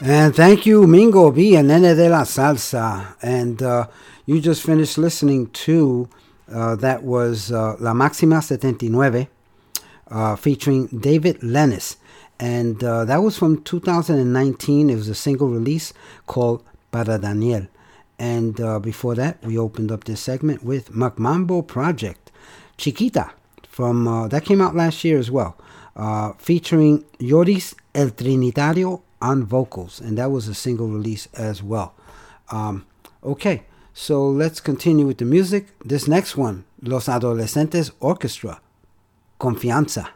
And 0.00 0.34
thank 0.34 0.64
you, 0.64 0.86
Mingo 0.86 1.30
B 1.32 1.54
and 1.56 1.68
Nene 1.68 1.94
de 1.94 2.08
la 2.08 2.24
Salsa. 2.24 3.14
And 3.20 3.62
uh, 3.62 3.88
you 4.24 4.40
just 4.40 4.62
finished 4.62 4.96
listening 4.96 5.48
to 5.66 6.08
uh, 6.50 6.76
that 6.76 7.02
was 7.02 7.52
uh, 7.52 7.76
La 7.78 7.92
Máxima 7.92 8.42
79 8.42 9.28
uh, 10.12 10.36
featuring 10.36 10.86
David 10.88 11.42
Lennis. 11.42 11.96
And 12.38 12.82
uh, 12.84 13.04
that 13.06 13.22
was 13.22 13.38
from 13.38 13.62
2019. 13.62 14.90
It 14.90 14.94
was 14.94 15.08
a 15.08 15.14
single 15.14 15.48
release 15.48 15.92
called 16.26 16.62
Para 16.90 17.18
Daniel. 17.18 17.66
And 18.18 18.60
uh, 18.60 18.78
before 18.78 19.14
that, 19.16 19.42
we 19.42 19.58
opened 19.58 19.90
up 19.90 20.04
this 20.04 20.20
segment 20.20 20.62
with 20.62 20.92
Macmambo 20.92 21.66
Project, 21.66 22.30
Chiquita, 22.76 23.32
from 23.68 24.06
uh, 24.06 24.28
that 24.28 24.44
came 24.44 24.60
out 24.60 24.76
last 24.76 25.02
year 25.02 25.18
as 25.18 25.30
well, 25.30 25.56
uh, 25.96 26.32
featuring 26.34 27.04
Yoris 27.18 27.74
El 27.94 28.10
Trinitario 28.10 29.00
on 29.20 29.44
vocals, 29.44 30.00
and 30.00 30.18
that 30.18 30.30
was 30.30 30.46
a 30.46 30.54
single 30.54 30.88
release 30.88 31.26
as 31.34 31.62
well. 31.62 31.94
Um, 32.50 32.86
okay, 33.24 33.62
so 33.94 34.28
let's 34.28 34.60
continue 34.60 35.06
with 35.06 35.18
the 35.18 35.24
music. 35.24 35.66
This 35.84 36.06
next 36.06 36.36
one, 36.36 36.64
Los 36.82 37.08
Adolescentes 37.08 37.90
Orchestra, 37.98 38.60
Confianza. 39.36 40.14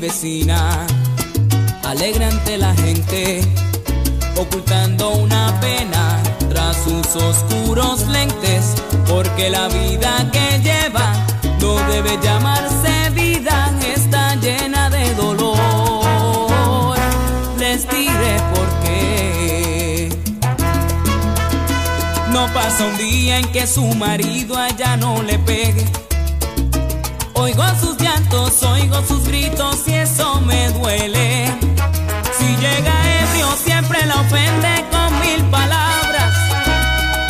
vecina, 0.00 0.86
alegrante 1.84 2.56
la 2.56 2.74
gente, 2.74 3.42
ocultando 4.36 5.10
una 5.10 5.60
pena 5.60 6.18
tras 6.48 6.76
sus 6.78 7.22
oscuros 7.22 8.06
lentes, 8.08 8.74
porque 9.06 9.50
la 9.50 9.68
vida 9.68 10.26
que 10.32 10.58
lleva 10.62 11.12
no 11.60 11.74
debe 11.92 12.18
llamarse 12.22 13.10
vida, 13.10 13.70
está 13.94 14.36
llena 14.36 14.88
de 14.88 15.14
dolor. 15.14 16.96
Les 17.58 17.86
diré 17.88 18.36
por 18.54 18.68
qué. 18.82 20.08
No 22.30 22.46
pasa 22.54 22.86
un 22.86 22.96
día 22.96 23.38
en 23.38 23.52
que 23.52 23.66
su 23.66 23.84
marido 23.94 24.56
allá 24.56 24.96
no 24.96 25.22
le 25.22 25.38
pegue. 25.38 25.84
Oigo 27.34 27.62
a 27.62 27.78
su 27.78 27.89
llantos, 28.30 28.62
oigo 28.62 29.02
sus 29.06 29.24
gritos 29.24 29.80
y 29.86 29.94
eso 29.94 30.40
me 30.42 30.70
duele. 30.70 31.46
Si 32.38 32.46
llega 32.56 33.20
ebrio 33.22 33.48
siempre 33.62 34.04
la 34.06 34.20
ofende 34.20 34.84
con 34.90 35.20
mil 35.20 35.42
palabras. 35.50 36.34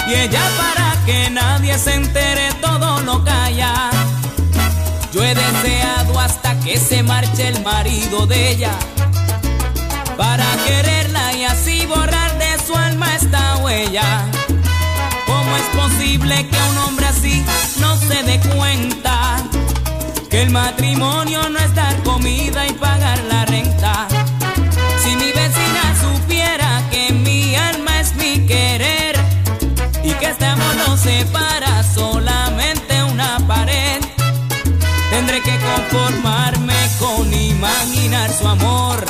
Y 0.09 0.15
ella 0.15 0.43
para 0.57 1.05
que 1.07 1.31
nadie 1.31 1.79
se 1.79 1.95
entere 1.95 2.53
todo 2.61 3.01
lo 3.01 3.25
calla. 3.25 3.91
Yo 5.13 5.23
he 5.23 5.35
deseado 5.35 6.19
hasta 6.19 6.59
que 6.61 6.79
se 6.79 7.03
marche 7.03 7.49
el 7.49 7.63
marido 7.63 8.27
de 8.27 8.51
ella. 8.51 8.73
Para 10.17 10.47
quererla 10.67 11.33
y 11.35 11.45
así 11.45 11.87
borrar 11.87 12.37
de 12.39 12.59
su 12.67 12.77
alma 12.77 13.15
esta 13.15 13.57
huella. 13.59 14.25
¿Cómo 15.27 15.57
es 15.57 15.77
posible 15.77 16.47
que 16.49 16.57
un 16.71 16.79
hombre 16.79 17.07
así 17.07 17.45
no 17.81 17.97
se 17.97 18.23
dé 18.23 18.41
cuenta? 18.55 19.40
El 20.41 20.49
matrimonio 20.53 21.51
no 21.51 21.59
es 21.59 21.75
dar 21.75 22.03
comida 22.03 22.67
y 22.67 22.73
pagar 22.73 23.19
la 23.25 23.45
renta. 23.45 24.09
Si 25.03 25.15
mi 25.15 25.31
vecina 25.33 25.95
supiera 26.01 26.83
que 26.91 27.13
mi 27.13 27.55
alma 27.55 28.01
es 28.01 28.15
mi 28.17 28.47
querer 28.47 29.17
y 30.03 30.13
que 30.15 30.31
este 30.31 30.47
amor 30.47 30.75
no 30.77 30.97
separa 30.97 31.83
solamente 31.83 33.03
una 33.05 33.39
pared, 33.47 34.01
tendré 35.11 35.43
que 35.43 35.59
conformarme 35.59 36.89
con 36.99 37.35
imaginar 37.35 38.33
su 38.33 38.49
amor 38.49 39.05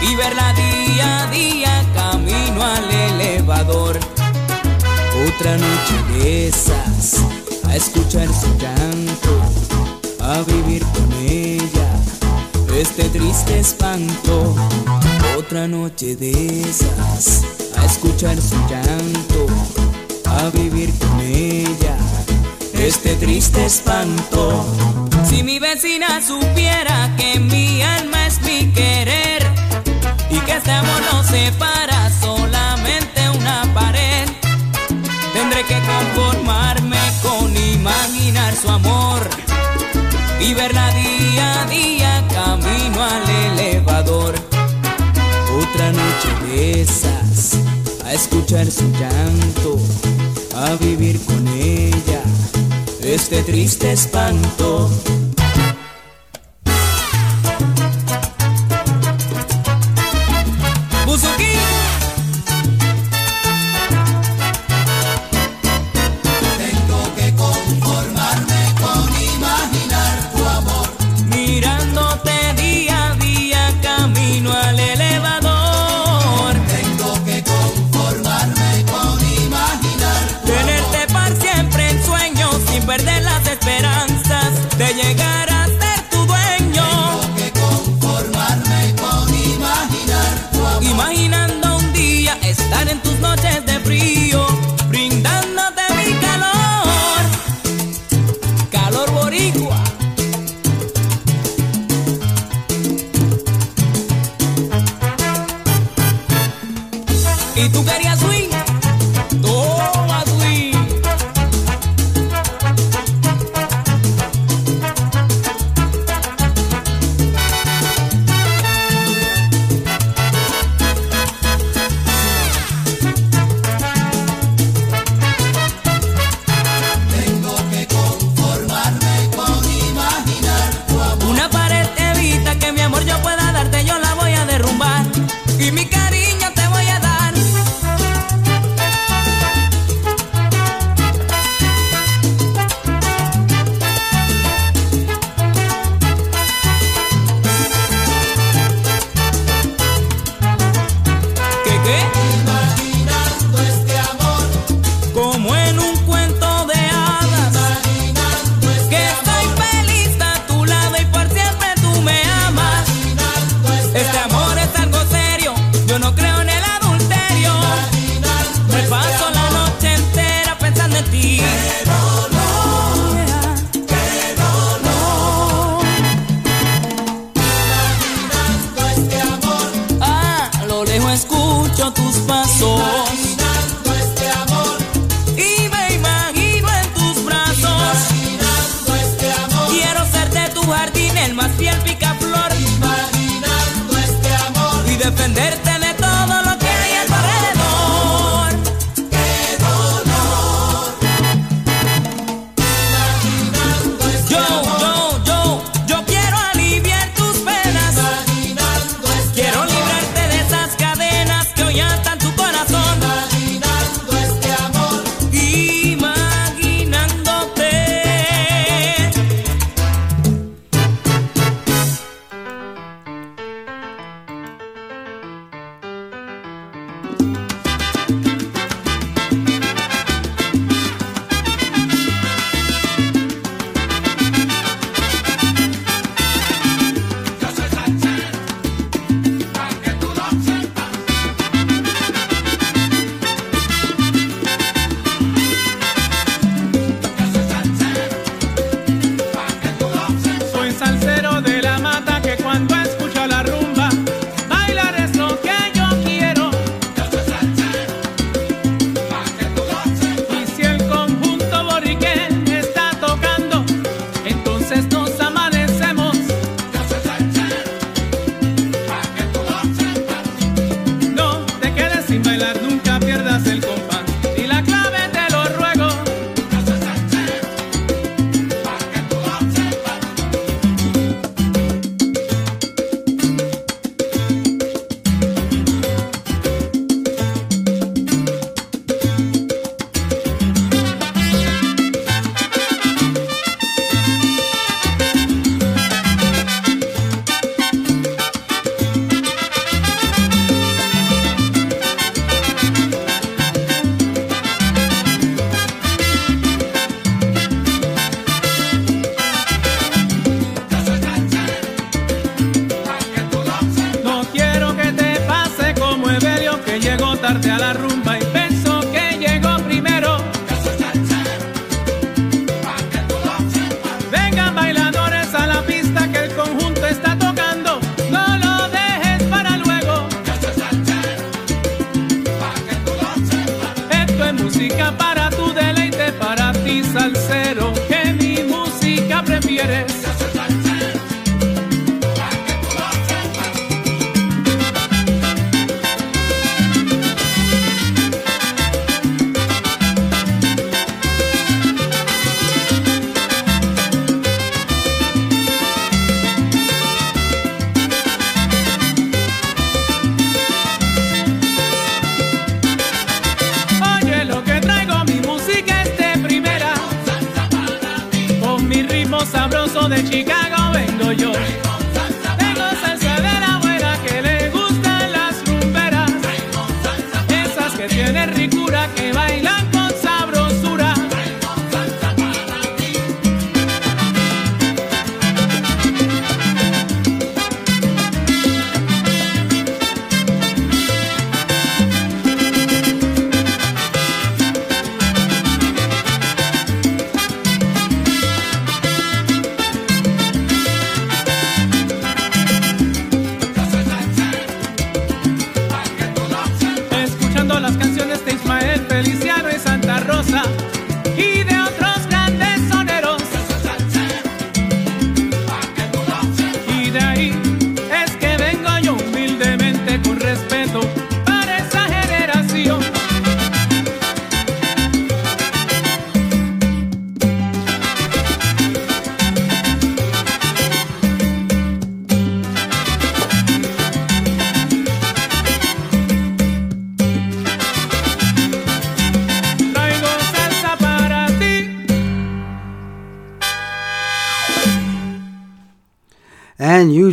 y 0.00 0.14
verla 0.14 0.52
día 0.52 1.22
a 1.22 1.26
día 1.32 1.84
camino 1.92 2.62
al 2.62 2.88
elevador. 2.88 3.98
Otra 5.26 5.56
noche 5.56 5.94
de 6.12 6.48
esas, 6.48 7.16
a 7.68 7.74
escuchar 7.74 8.28
su 8.28 8.46
llanto, 8.58 9.42
a 10.30 10.42
vivir 10.42 10.84
con 10.92 11.12
ella, 11.12 11.88
este 12.78 13.08
triste 13.08 13.58
espanto. 13.58 14.54
Otra 15.36 15.66
noche 15.66 16.14
de 16.14 16.62
esas, 16.62 17.44
a 17.76 17.84
escuchar 17.84 18.40
su 18.40 18.54
llanto, 18.68 19.46
a 20.26 20.48
vivir 20.50 20.96
con 20.98 21.20
ella, 21.20 21.96
este 22.74 23.16
triste 23.16 23.66
espanto. 23.66 24.64
Si 25.28 25.42
mi 25.42 25.58
vecina 25.58 26.20
supiera 26.24 27.12
que 27.16 27.40
mi 27.40 27.82
alma 27.82 28.28
es 28.28 28.40
mi 28.42 28.72
querer 28.72 29.44
y 30.30 30.38
que 30.38 30.52
este 30.52 30.70
amor 30.70 31.02
no 31.12 31.24
separa 31.24 32.08
solamente 32.20 33.28
una 33.30 33.62
pared, 33.74 34.28
tendré 35.32 35.64
que 35.64 35.78
conformarme 35.92 36.98
con 37.20 37.56
imaginar 37.56 38.54
su 38.54 38.68
amor 38.68 39.49
y 40.40 40.54
verla 40.54 40.92
día 40.94 41.62
a 41.62 41.66
día 41.66 42.28
camino 42.32 43.02
al 43.02 43.28
elevador. 43.28 44.34
Otra 45.62 45.92
noche 45.92 46.46
de 46.46 46.80
esas, 46.82 47.58
a 48.04 48.12
escuchar 48.12 48.70
su 48.70 48.90
llanto, 48.92 49.78
a 50.56 50.74
vivir 50.76 51.20
con 51.24 51.46
ella, 51.48 52.22
este 53.02 53.42
triste 53.42 53.92
espanto. 53.92 54.90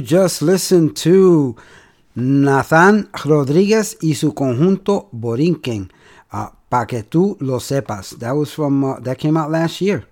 Just 0.08 0.42
listened 0.42 0.96
to 1.04 1.58
Nathan 2.16 3.10
Rodriguez 3.26 3.98
y 4.02 4.14
su 4.14 4.34
conjunto 4.34 5.10
Borinquen. 5.12 5.92
Uh, 6.32 6.48
pa 6.70 6.86
que 6.86 7.04
tú 7.04 7.36
lo 7.42 7.60
sepas. 7.60 8.18
That 8.20 8.32
was 8.32 8.54
from 8.54 8.86
uh, 8.86 9.00
that 9.02 9.18
came 9.18 9.36
out 9.36 9.52
last 9.52 9.82
year. 9.82 10.08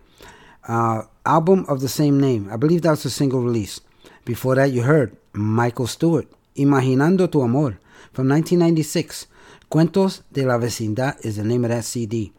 Uh, 0.68 1.04
album 1.26 1.64
of 1.70 1.80
the 1.80 1.88
same 1.88 2.20
name. 2.20 2.50
I 2.52 2.58
believe 2.58 2.82
that 2.82 2.90
was 2.90 3.06
a 3.06 3.10
single 3.10 3.40
release. 3.40 3.80
Before 4.26 4.56
that, 4.56 4.74
you 4.74 4.82
heard 4.82 5.16
Michael 5.32 5.88
Stuart, 5.88 6.28
Imaginando 6.58 7.32
tu 7.32 7.42
Amor, 7.42 7.80
from 8.12 8.28
1996. 8.28 9.28
Cuentos 9.70 10.24
de 10.34 10.44
la 10.44 10.58
Vecindad 10.58 11.24
is 11.24 11.38
the 11.38 11.46
name 11.46 11.64
of 11.64 11.72
that 11.72 11.86
CD. 11.86 12.34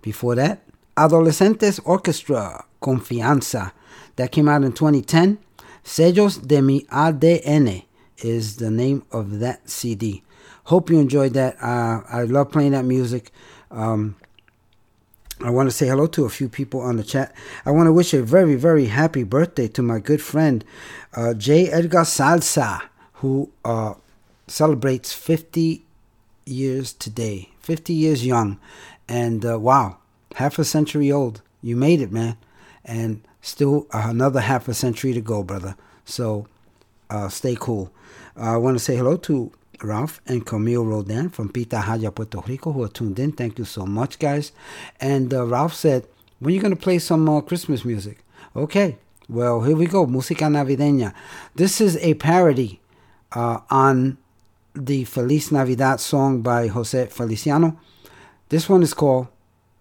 Before 0.00 0.36
that, 0.36 0.62
Adolescentes 0.96 1.80
Orchestra, 1.84 2.64
Confianza, 2.80 3.72
that 4.16 4.32
came 4.32 4.48
out 4.48 4.64
in 4.64 4.72
2010. 4.72 5.36
Sellos 5.84 6.38
de 6.38 6.62
mi 6.62 6.84
ADN 6.90 7.84
is 8.18 8.56
the 8.56 8.70
name 8.70 9.04
of 9.12 9.38
that 9.40 9.68
CD. 9.68 10.22
Hope 10.64 10.88
you 10.88 10.98
enjoyed 10.98 11.34
that. 11.34 11.56
Uh, 11.62 12.00
I 12.08 12.22
love 12.22 12.50
playing 12.50 12.72
that 12.72 12.86
music. 12.86 13.30
Um, 13.70 14.16
I 15.40 15.50
want 15.50 15.68
to 15.68 15.70
say 15.76 15.86
hello 15.86 16.06
to 16.06 16.24
a 16.24 16.30
few 16.30 16.48
people 16.48 16.80
on 16.80 16.96
the 16.96 17.04
chat. 17.04 17.34
I 17.66 17.70
want 17.70 17.86
to 17.86 17.92
wish 17.92 18.14
a 18.14 18.22
very, 18.22 18.54
very 18.54 18.86
happy 18.86 19.24
birthday 19.24 19.68
to 19.68 19.82
my 19.82 19.98
good 19.98 20.22
friend 20.22 20.64
uh, 21.14 21.34
J. 21.34 21.70
Edgar 21.70 22.00
Salsa, 22.00 22.80
who 23.14 23.50
uh, 23.64 23.94
celebrates 24.46 25.12
50 25.12 25.84
years 26.46 26.94
today, 26.94 27.50
50 27.60 27.92
years 27.92 28.24
young. 28.24 28.58
And 29.06 29.44
uh, 29.44 29.58
wow, 29.58 29.98
half 30.36 30.58
a 30.58 30.64
century 30.64 31.12
old. 31.12 31.42
You 31.60 31.76
made 31.76 32.00
it, 32.00 32.10
man. 32.10 32.38
And 32.84 33.22
still 33.44 33.86
another 33.92 34.40
half 34.40 34.68
a 34.68 34.74
century 34.74 35.12
to 35.12 35.20
go, 35.20 35.42
brother. 35.42 35.76
So 36.04 36.48
uh, 37.10 37.28
stay 37.28 37.56
cool. 37.58 37.92
I 38.36 38.56
want 38.56 38.76
to 38.76 38.82
say 38.82 38.96
hello 38.96 39.16
to 39.18 39.52
Ralph 39.82 40.20
and 40.26 40.44
Camille 40.44 40.84
Rodan 40.84 41.28
from 41.28 41.50
Pitahaya, 41.50 42.12
Puerto 42.14 42.40
Rico, 42.46 42.72
who 42.72 42.82
are 42.82 42.88
tuned 42.88 43.18
in. 43.18 43.32
Thank 43.32 43.58
you 43.58 43.64
so 43.64 43.86
much, 43.86 44.18
guys. 44.18 44.52
And 45.00 45.32
uh, 45.32 45.46
Ralph 45.46 45.74
said, 45.74 46.06
when 46.40 46.52
are 46.52 46.54
you 46.54 46.60
going 46.60 46.74
to 46.74 46.80
play 46.80 46.98
some 46.98 47.28
uh, 47.28 47.40
Christmas 47.42 47.84
music? 47.84 48.18
Okay, 48.56 48.96
well, 49.28 49.62
here 49.62 49.76
we 49.76 49.86
go. 49.86 50.06
Música 50.06 50.46
Navideña. 50.46 51.12
This 51.54 51.80
is 51.80 51.96
a 51.98 52.14
parody 52.14 52.80
uh, 53.32 53.60
on 53.70 54.18
the 54.74 55.04
Feliz 55.04 55.52
Navidad 55.52 56.00
song 56.00 56.40
by 56.40 56.68
Jose 56.68 57.06
Feliciano. 57.06 57.78
This 58.48 58.68
one 58.68 58.82
is 58.82 58.94
called 58.94 59.28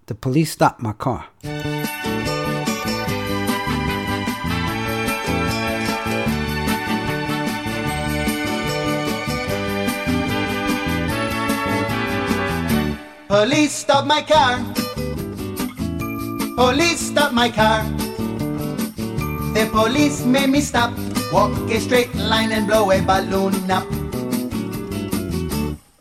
The 0.06 0.16
Police 0.16 0.52
Stopped 0.52 0.82
My 0.82 0.94
Car. 0.94 1.28
Police 13.34 13.72
stop 13.72 14.06
my 14.06 14.22
car. 14.22 14.62
Police 16.56 17.00
stop 17.00 17.34
my 17.34 17.50
car. 17.50 17.82
The 19.58 19.68
police 19.74 20.24
made 20.24 20.52
me 20.52 20.62
stop. 20.62 20.94
Walk 21.34 21.50
a 21.72 21.80
straight 21.80 22.14
line 22.14 22.52
and 22.52 22.68
blow 22.68 22.92
a 22.92 23.02
balloon 23.02 23.56
up. 23.72 23.88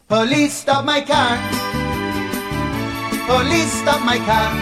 Police 0.09 0.53
stop 0.53 0.85
my 0.85 1.01
car. 1.01 1.41
Police 3.25 3.81
stop 3.81 4.05
my 4.05 4.19
car. 4.29 4.53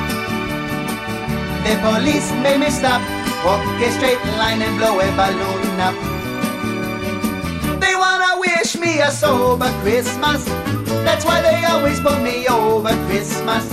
The 1.67 1.75
police 1.83 2.31
made 2.39 2.61
me 2.61 2.71
stop. 2.71 3.03
Walk 3.45 3.67
a 3.83 3.91
straight 3.99 4.23
line 4.39 4.63
and 4.63 4.79
blow 4.79 5.01
a 5.01 5.11
balloon 5.19 5.81
up. 5.81 6.20
They 7.81 7.97
wanna 7.97 8.39
wish 8.39 8.77
me 8.77 9.01
a 9.01 9.11
sober 9.11 9.71
Christmas. 9.83 10.45
That's 11.07 11.25
why 11.25 11.41
they 11.41 11.65
always 11.65 11.99
put 12.01 12.21
me 12.23 12.47
over 12.47 12.93
Christmas. 13.07 13.65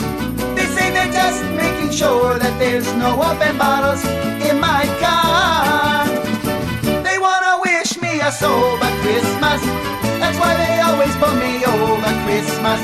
They 0.56 0.68
say 0.76 0.92
they're 0.96 1.12
just 1.12 1.44
making 1.64 1.92
sure 1.92 2.40
that 2.40 2.58
there's 2.58 2.88
no 2.94 3.12
open 3.22 3.58
bottles 3.58 4.04
in 4.50 4.60
my 4.60 4.84
car. 5.04 6.08
They 7.04 7.20
wanna 7.20 7.60
wish 7.68 8.00
me 8.02 8.20
a 8.22 8.32
sober 8.32 8.92
Christmas. 9.04 9.62
That's 10.22 10.40
why 10.40 10.54
they 10.64 10.80
always 10.88 11.16
put 11.18 11.36
me 11.36 11.66
over 11.66 12.12
Christmas. 12.26 12.82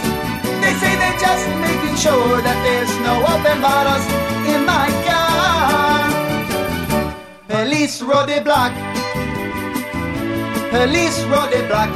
They 0.62 0.74
say 0.82 0.94
they're 1.02 1.22
just 1.28 1.48
making 1.68 1.96
sure 1.96 2.42
that 2.48 2.60
there's 2.66 2.94
no 3.08 3.16
open 3.34 3.58
bottles 3.62 4.06
in 4.54 4.66
my 4.66 4.88
car. 5.08 6.04
Police 7.48 8.02
road 8.02 8.28
the 8.28 8.42
block. 8.42 8.93
Police 10.74 11.24
road 11.26 11.52
the 11.52 11.62
block. 11.70 11.92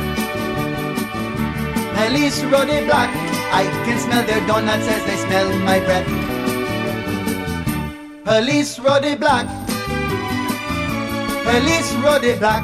Police 1.97 2.43
road 2.43 2.69
the 2.69 2.85
block. 2.85 3.09
I 3.49 3.65
can 3.85 3.97
smell 3.97 4.23
their 4.23 4.45
donuts 4.45 4.87
as 4.87 5.03
they 5.07 5.17
smell 5.17 5.49
my 5.65 5.79
breath. 5.79 6.05
Police 8.23 8.77
road 8.77 9.01
the 9.01 9.15
block. 9.17 9.47
Police 11.43 11.91
road 12.05 12.21
the 12.21 12.37
block. 12.37 12.63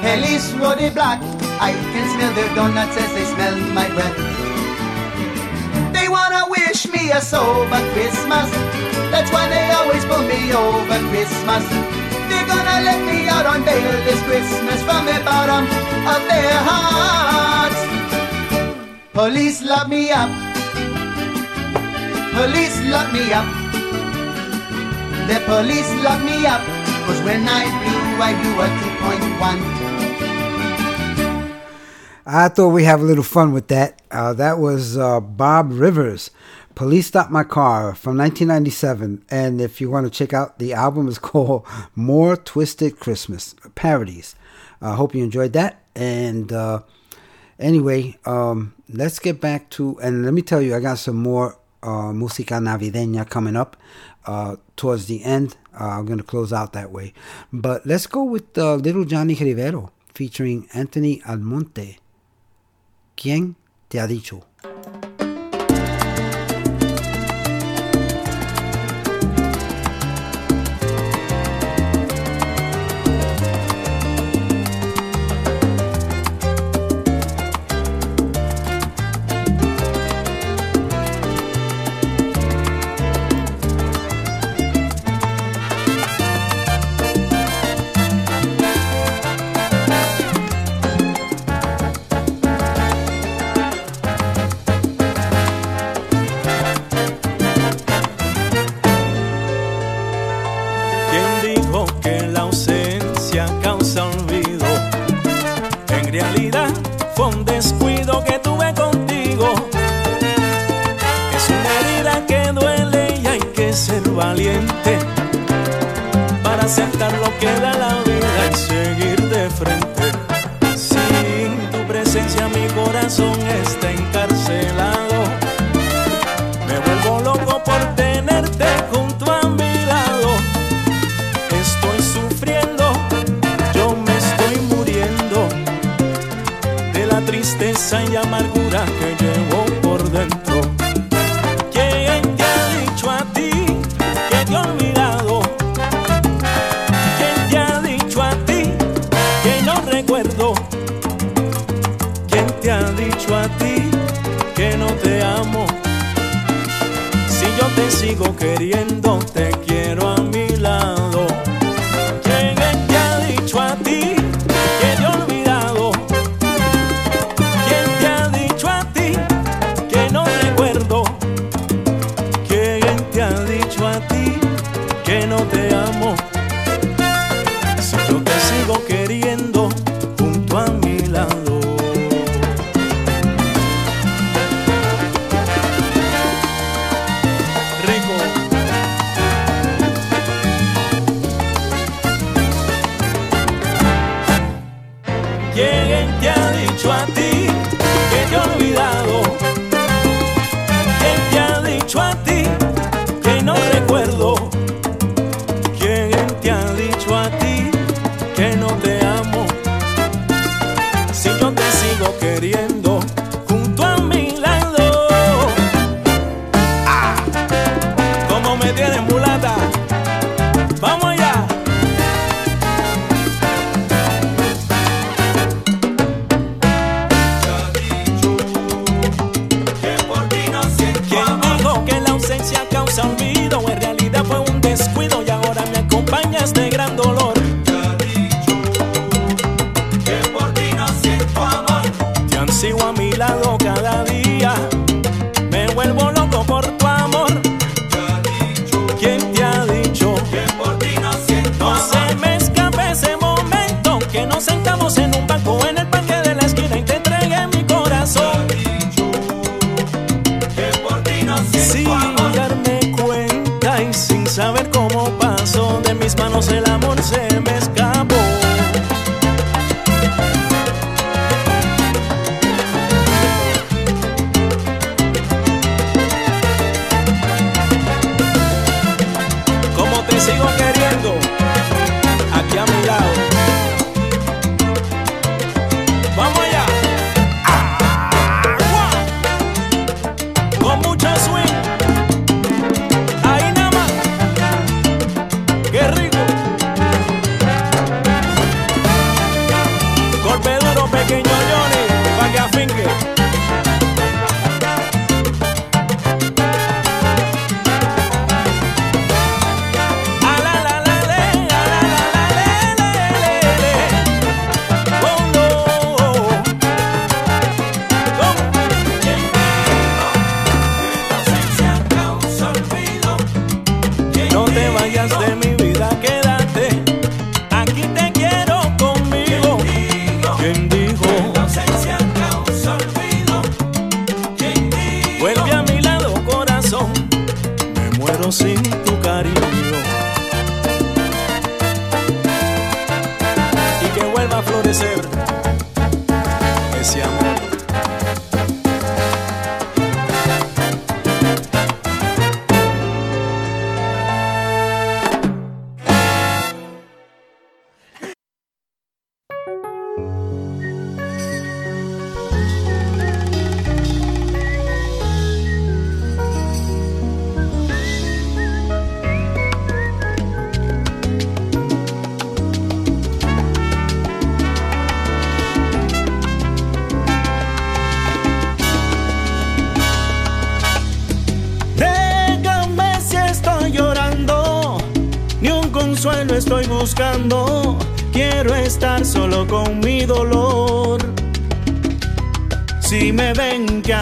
Police 0.00 0.48
road 0.54 0.78
the 0.78 0.90
block. 0.96 1.20
I 1.60 1.72
can 1.92 2.06
smell 2.16 2.32
their 2.32 2.54
donuts 2.54 2.96
as 2.96 3.12
they 3.12 3.26
smell 3.36 3.56
my 3.76 3.86
breath. 3.92 4.16
They 5.92 6.08
wanna 6.08 6.46
wish 6.48 6.88
me 6.88 7.10
a 7.10 7.20
sober 7.20 7.82
Christmas. 7.92 8.48
That's 9.12 9.30
why 9.30 9.46
they 9.50 9.70
always 9.72 10.06
pull 10.06 10.24
me 10.24 10.54
over 10.54 10.98
Christmas. 11.10 11.95
They're 12.30 12.46
gonna 12.46 12.78
let 12.88 13.00
me 13.08 13.28
out 13.28 13.46
on 13.46 13.64
bail 13.64 13.92
this 14.04 14.20
Christmas 14.28 14.82
from 14.82 15.06
the 15.06 15.18
bottom 15.24 15.64
of 16.14 16.20
their 16.30 16.58
hearts. 16.68 17.80
Police 19.12 19.62
lock 19.62 19.88
me 19.88 20.10
up. 20.10 20.30
police 22.36 22.76
lock 22.92 23.12
me 23.12 23.32
up. 23.32 23.46
The 25.28 25.38
police 25.46 25.90
lock 26.04 26.20
me 26.22 26.46
up. 26.46 26.62
Cause 27.06 27.20
when 27.22 27.46
I 27.48 27.64
blew, 27.82 28.02
I 28.28 28.32
blew 28.40 28.60
a 28.60 28.68
2.1. 29.40 29.86
I 32.26 32.48
thought 32.48 32.70
we 32.70 32.82
have 32.84 33.00
a 33.00 33.04
little 33.04 33.22
fun 33.22 33.52
with 33.52 33.68
that. 33.68 34.02
Uh, 34.10 34.32
that 34.34 34.58
was 34.58 34.98
uh, 34.98 35.20
Bob 35.20 35.70
Rivers. 35.72 36.30
Police 36.76 37.06
Stopped 37.06 37.30
My 37.30 37.42
Car 37.42 37.94
from 37.94 38.18
1997. 38.18 39.24
And 39.30 39.62
if 39.62 39.80
you 39.80 39.90
want 39.90 40.04
to 40.04 40.10
check 40.10 40.34
out, 40.34 40.58
the 40.58 40.74
album 40.74 41.08
is 41.08 41.18
called 41.30 41.66
More 41.94 42.36
Twisted 42.36 43.00
Christmas 43.00 43.54
Parodies. 43.74 44.36
I 44.82 44.94
hope 44.94 45.14
you 45.14 45.24
enjoyed 45.24 45.54
that. 45.54 45.82
And 45.94 46.52
uh, 46.52 46.82
anyway, 47.58 48.18
um, 48.26 48.74
let's 48.90 49.18
get 49.18 49.40
back 49.40 49.70
to, 49.70 49.98
and 50.00 50.22
let 50.26 50.34
me 50.34 50.42
tell 50.42 50.60
you, 50.60 50.76
I 50.76 50.80
got 50.80 50.98
some 50.98 51.16
more 51.16 51.58
uh, 51.82 52.12
música 52.12 52.60
navideña 52.60 53.26
coming 53.26 53.56
up 53.56 53.78
uh, 54.26 54.56
towards 54.76 55.06
the 55.06 55.24
end. 55.24 55.56
Uh, 55.80 55.84
I'm 55.84 56.04
going 56.04 56.18
to 56.18 56.24
close 56.24 56.52
out 56.52 56.74
that 56.74 56.90
way. 56.92 57.14
But 57.54 57.86
let's 57.86 58.06
go 58.06 58.22
with 58.22 58.58
uh, 58.58 58.74
Little 58.74 59.06
Johnny 59.06 59.34
Rivero 59.34 59.92
featuring 60.12 60.68
Anthony 60.74 61.22
Almonte. 61.26 62.00
¿Quién 63.16 63.56
te 63.88 63.98
ha 63.98 64.06
dicho? 64.06 64.42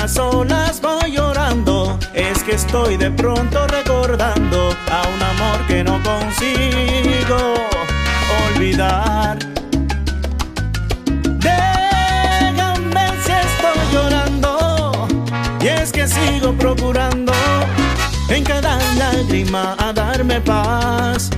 A 0.04 0.08
solas 0.08 0.82
voy 0.82 1.12
llorando, 1.12 1.98
es 2.12 2.42
que 2.42 2.56
estoy 2.56 2.98
de 2.98 3.10
pronto 3.10 3.66
recordando 3.66 4.76
a 4.90 5.02
un 5.08 5.22
amor 5.22 5.66
que 5.66 5.82
no 5.82 5.98
consigo 6.02 7.54
olvidar. 8.48 9.38
Déjame 11.38 13.06
si 13.24 13.32
estoy 13.32 13.80
llorando, 13.94 15.08
y 15.62 15.68
es 15.68 15.90
que 15.90 16.06
sigo 16.06 16.52
procurando 16.52 17.32
en 18.28 18.44
cada 18.44 18.76
lágrima 18.98 19.74
a 19.78 19.92
darme 19.94 20.38
paz. 20.42 21.30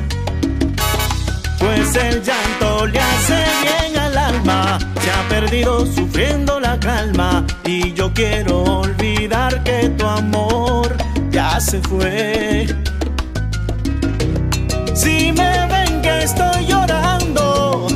Se 5.07 5.13
ha 5.13 5.29
perdido 5.29 5.87
sufriendo 5.87 6.59
la 6.59 6.81
calma 6.81 7.47
y 7.65 7.93
yo 7.93 8.13
quiero 8.13 8.65
olvidar 8.81 9.63
que 9.63 9.89
tu 9.91 10.05
amor 10.05 10.97
ya 11.31 11.61
se 11.61 11.81
fue. 11.81 12.67
Si 14.95 15.31
me 15.31 15.67
ven 15.69 16.03
que 16.03 16.25
estoy 16.25 16.67
llorando, 16.67 17.87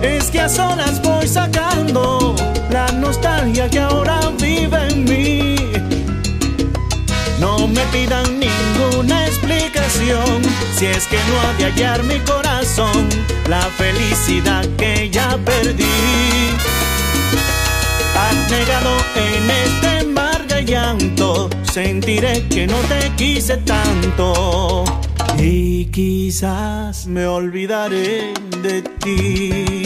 es 0.00 0.30
que 0.30 0.42
a 0.42 0.48
solas 0.48 1.02
voy 1.02 1.26
sacando 1.26 2.36
la 2.70 2.86
nostalgia 2.92 3.68
que 3.68 3.80
ahora 3.80 4.20
vive 4.40 4.78
en 4.90 5.04
mí. 5.10 5.56
No 7.40 7.66
me 7.66 7.82
pidan 7.86 8.38
ninguna 8.38 9.26
explicación 9.26 10.40
si 10.76 10.86
es 10.86 11.04
que 11.08 11.18
no 11.28 11.40
ha 11.40 11.52
de 11.54 11.64
hallar 11.64 12.04
mi 12.04 12.20
corazón 12.20 12.49
la 13.48 13.62
felicidad 13.62 14.64
que 14.76 15.10
ya 15.10 15.36
perdí. 15.44 15.84
Has 18.14 18.50
negado 18.50 18.96
en 19.16 19.50
este 19.50 20.04
mar 20.06 20.46
de 20.46 20.64
llanto, 20.64 21.50
sentiré 21.72 22.46
que 22.48 22.68
no 22.68 22.76
te 22.88 23.10
quise 23.16 23.56
tanto. 23.56 24.84
Y 25.36 25.86
quizás 25.86 27.06
me 27.06 27.26
olvidaré 27.26 28.32
de 28.62 28.82
ti. 28.82 29.79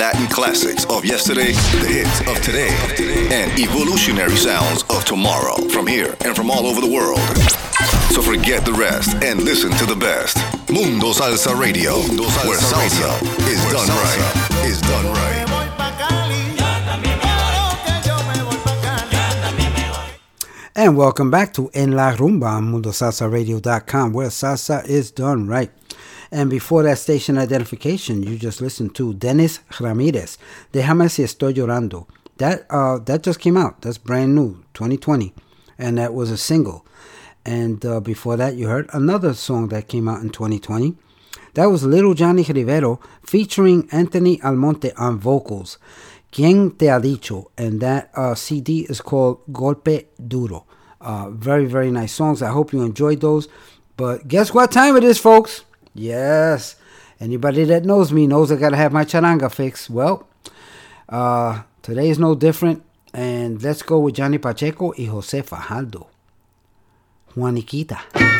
Latin 0.00 0.28
classics 0.28 0.86
of 0.86 1.04
yesterday, 1.04 1.52
the 1.52 1.86
hits 1.86 2.20
of 2.20 2.40
today, 2.40 2.72
and 3.36 3.52
evolutionary 3.60 4.34
sounds 4.34 4.82
of 4.88 5.04
tomorrow 5.04 5.56
from 5.68 5.86
here 5.86 6.16
and 6.24 6.34
from 6.34 6.50
all 6.50 6.66
over 6.66 6.80
the 6.80 6.90
world. 6.90 7.20
So 8.08 8.22
forget 8.22 8.64
the 8.64 8.72
rest 8.72 9.14
and 9.22 9.42
listen 9.44 9.70
to 9.72 9.84
the 9.84 9.94
best. 9.94 10.38
Mundo 10.70 11.12
Salsa 11.12 11.52
Radio, 11.52 11.98
Mundo 11.98 12.24
salsa 12.24 12.48
where 12.48 12.58
salsa 12.58 13.20
radio. 13.20 13.44
is 13.44 13.60
where 13.62 13.74
done 13.74 13.88
salsa 13.88 14.00
right. 14.00 14.66
Is 14.66 14.80
done 14.80 15.06
right. 15.12 15.46
And 20.74 20.96
welcome 20.96 21.30
back 21.30 21.52
to 21.54 21.68
En 21.74 21.92
La 21.92 22.12
Rumba 22.12 22.56
on 22.56 22.72
MundoSalsaRadio.com, 22.72 24.14
where 24.14 24.28
salsa 24.28 24.82
is 24.88 25.10
done 25.10 25.46
right. 25.46 25.70
And 26.32 26.48
before 26.48 26.82
that 26.84 26.98
station 26.98 27.38
identification, 27.38 28.22
you 28.22 28.38
just 28.38 28.60
listened 28.60 28.94
to 28.96 29.14
Dennis 29.14 29.60
Ramirez, 29.80 30.38
Déjame 30.72 31.10
si 31.10 31.24
estoy 31.24 31.54
llorando. 31.54 32.06
That, 32.38 32.66
uh, 32.70 32.98
that 33.00 33.22
just 33.22 33.40
came 33.40 33.56
out. 33.56 33.82
That's 33.82 33.98
brand 33.98 34.34
new, 34.34 34.62
2020. 34.74 35.34
And 35.78 35.98
that 35.98 36.14
was 36.14 36.30
a 36.30 36.36
single. 36.36 36.86
And 37.44 37.84
uh, 37.84 38.00
before 38.00 38.36
that, 38.36 38.54
you 38.54 38.68
heard 38.68 38.88
another 38.92 39.34
song 39.34 39.68
that 39.68 39.88
came 39.88 40.08
out 40.08 40.22
in 40.22 40.30
2020. 40.30 40.94
That 41.54 41.66
was 41.66 41.84
Little 41.84 42.14
Johnny 42.14 42.44
Rivero 42.44 43.00
featuring 43.24 43.88
Anthony 43.90 44.40
Almonte 44.42 44.92
on 44.96 45.18
vocals. 45.18 45.78
Quien 46.32 46.70
te 46.70 46.86
ha 46.86 47.00
dicho? 47.00 47.50
And 47.58 47.80
that 47.80 48.10
uh, 48.14 48.34
CD 48.34 48.86
is 48.88 49.00
called 49.00 49.40
Golpe 49.52 50.06
Duro. 50.26 50.64
Uh, 51.00 51.30
very, 51.30 51.66
very 51.66 51.90
nice 51.90 52.12
songs. 52.12 52.40
I 52.40 52.50
hope 52.50 52.72
you 52.72 52.82
enjoyed 52.82 53.20
those. 53.20 53.48
But 53.96 54.28
guess 54.28 54.54
what 54.54 54.70
time 54.70 54.96
it 54.96 55.04
is, 55.04 55.18
folks? 55.18 55.64
Yes. 55.94 56.76
Anybody 57.18 57.64
that 57.64 57.84
knows 57.84 58.12
me 58.12 58.26
knows 58.26 58.50
I 58.50 58.56
gotta 58.56 58.76
have 58.76 58.92
my 58.92 59.04
charanga 59.04 59.50
fixed. 59.52 59.90
Well, 59.90 60.26
uh, 61.08 61.62
today 61.82 62.08
is 62.08 62.18
no 62.18 62.34
different. 62.34 62.82
And 63.12 63.62
let's 63.62 63.82
go 63.82 63.98
with 63.98 64.14
Johnny 64.14 64.38
Pacheco 64.38 64.92
y 64.96 65.04
Jose 65.06 65.42
Fajardo. 65.42 66.06
Juaniquita. 67.36 68.39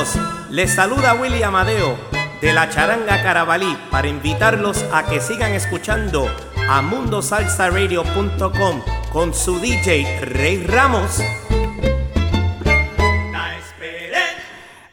amigos, 0.00 0.50
les 0.50 0.74
saluda 0.74 1.14
Willy 1.14 1.42
Amadeo 1.42 1.96
de 2.40 2.52
la 2.52 2.68
Charanga 2.68 3.22
Carabalí 3.22 3.76
para 3.90 4.08
invitarlos 4.08 4.84
a 4.92 5.04
que 5.04 5.20
sigan 5.20 5.52
escuchando 5.52 6.26
a 6.68 6.80
mundosalsaradio.com 6.82 8.80
con 9.12 9.34
su 9.34 9.58
DJ 9.58 10.20
Rey 10.22 10.64
Ramos. 10.66 11.20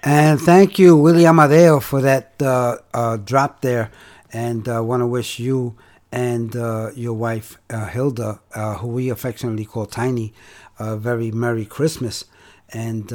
And 0.03 0.39
thank 0.39 0.79
you, 0.79 0.95
Willie 0.95 1.25
Amadeo, 1.27 1.81
for 1.81 2.01
that 2.01 2.41
uh, 2.41 2.77
uh, 2.93 3.17
drop 3.17 3.61
there. 3.61 3.91
And 4.31 4.67
I 4.67 4.77
uh, 4.77 4.81
want 4.81 5.01
to 5.01 5.07
wish 5.07 5.37
you 5.37 5.75
and 6.13 6.55
uh, 6.55 6.91
your 6.95 7.13
wife, 7.13 7.57
uh, 7.69 7.87
Hilda, 7.87 8.39
uh, 8.55 8.75
who 8.75 8.87
we 8.87 9.09
affectionately 9.09 9.65
call 9.65 9.85
Tiny, 9.85 10.33
a 10.79 10.95
very 10.95 11.31
Merry 11.31 11.65
Christmas. 11.65 12.23
And 12.69 13.11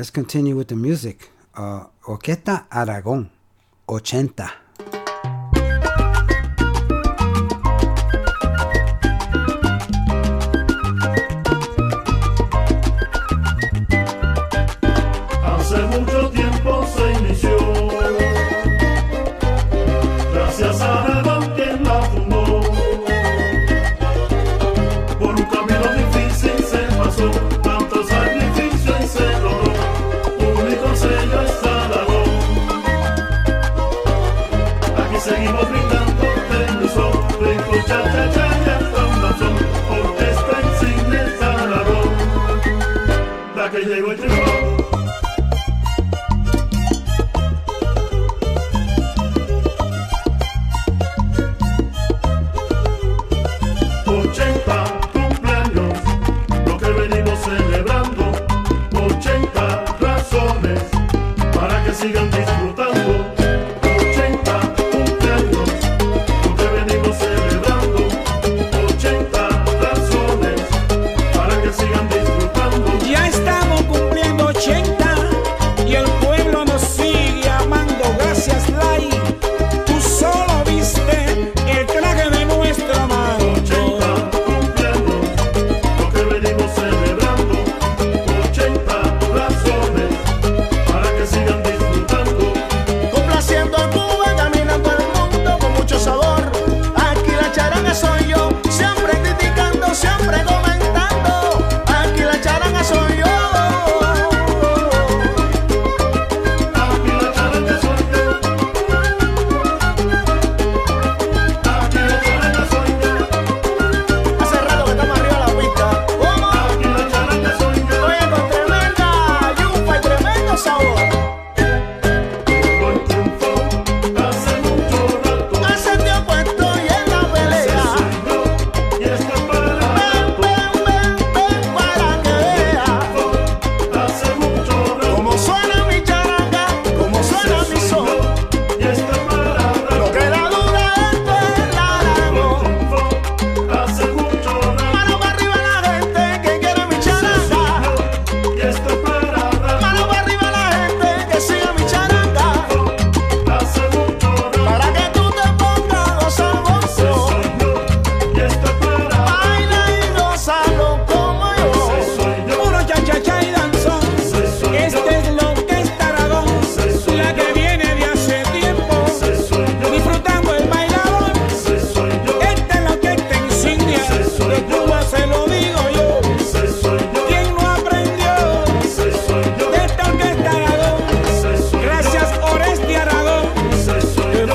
Let's 0.00 0.08
continue 0.08 0.56
with 0.56 0.68
the 0.68 0.76
music. 0.76 1.28
Uh, 1.54 1.84
Orquesta 2.06 2.64
Aragon, 2.72 3.28
Ochenta. 3.86 4.50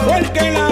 porque 0.06 0.52
la 0.52 0.65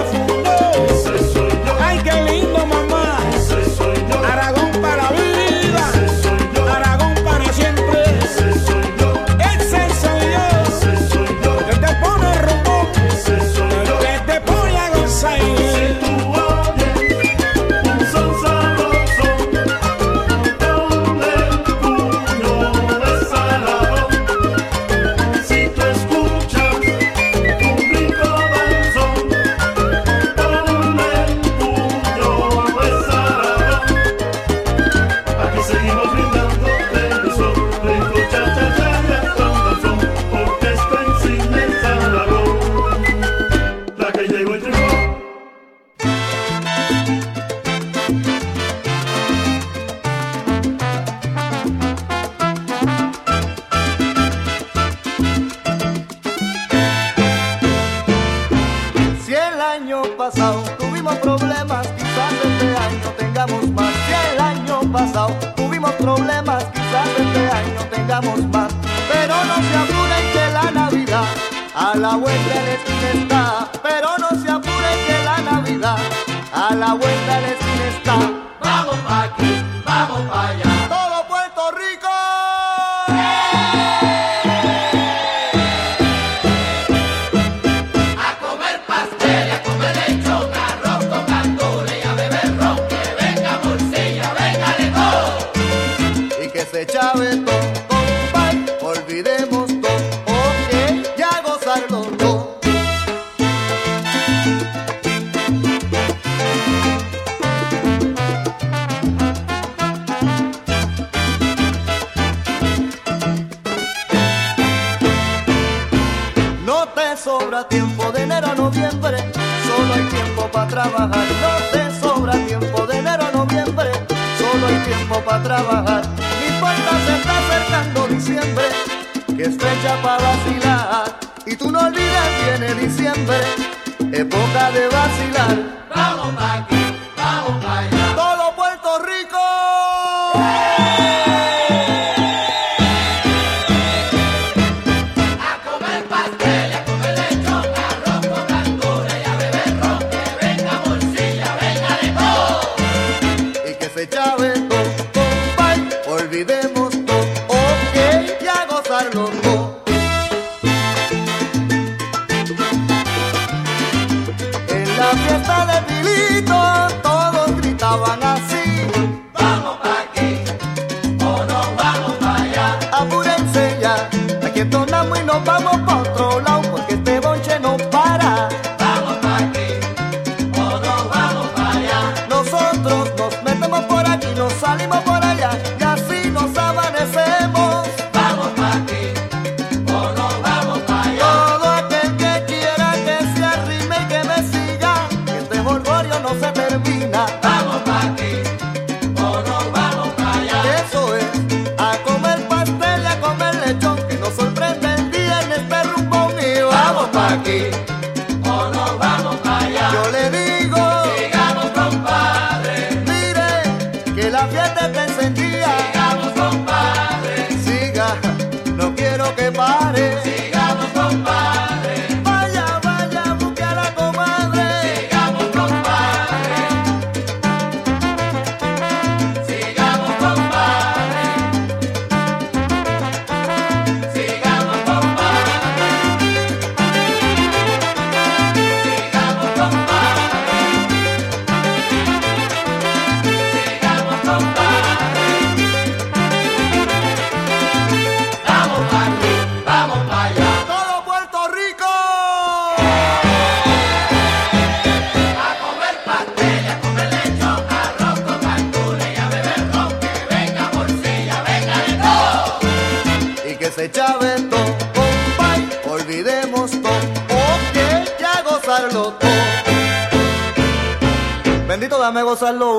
Saludos 272.36 272.73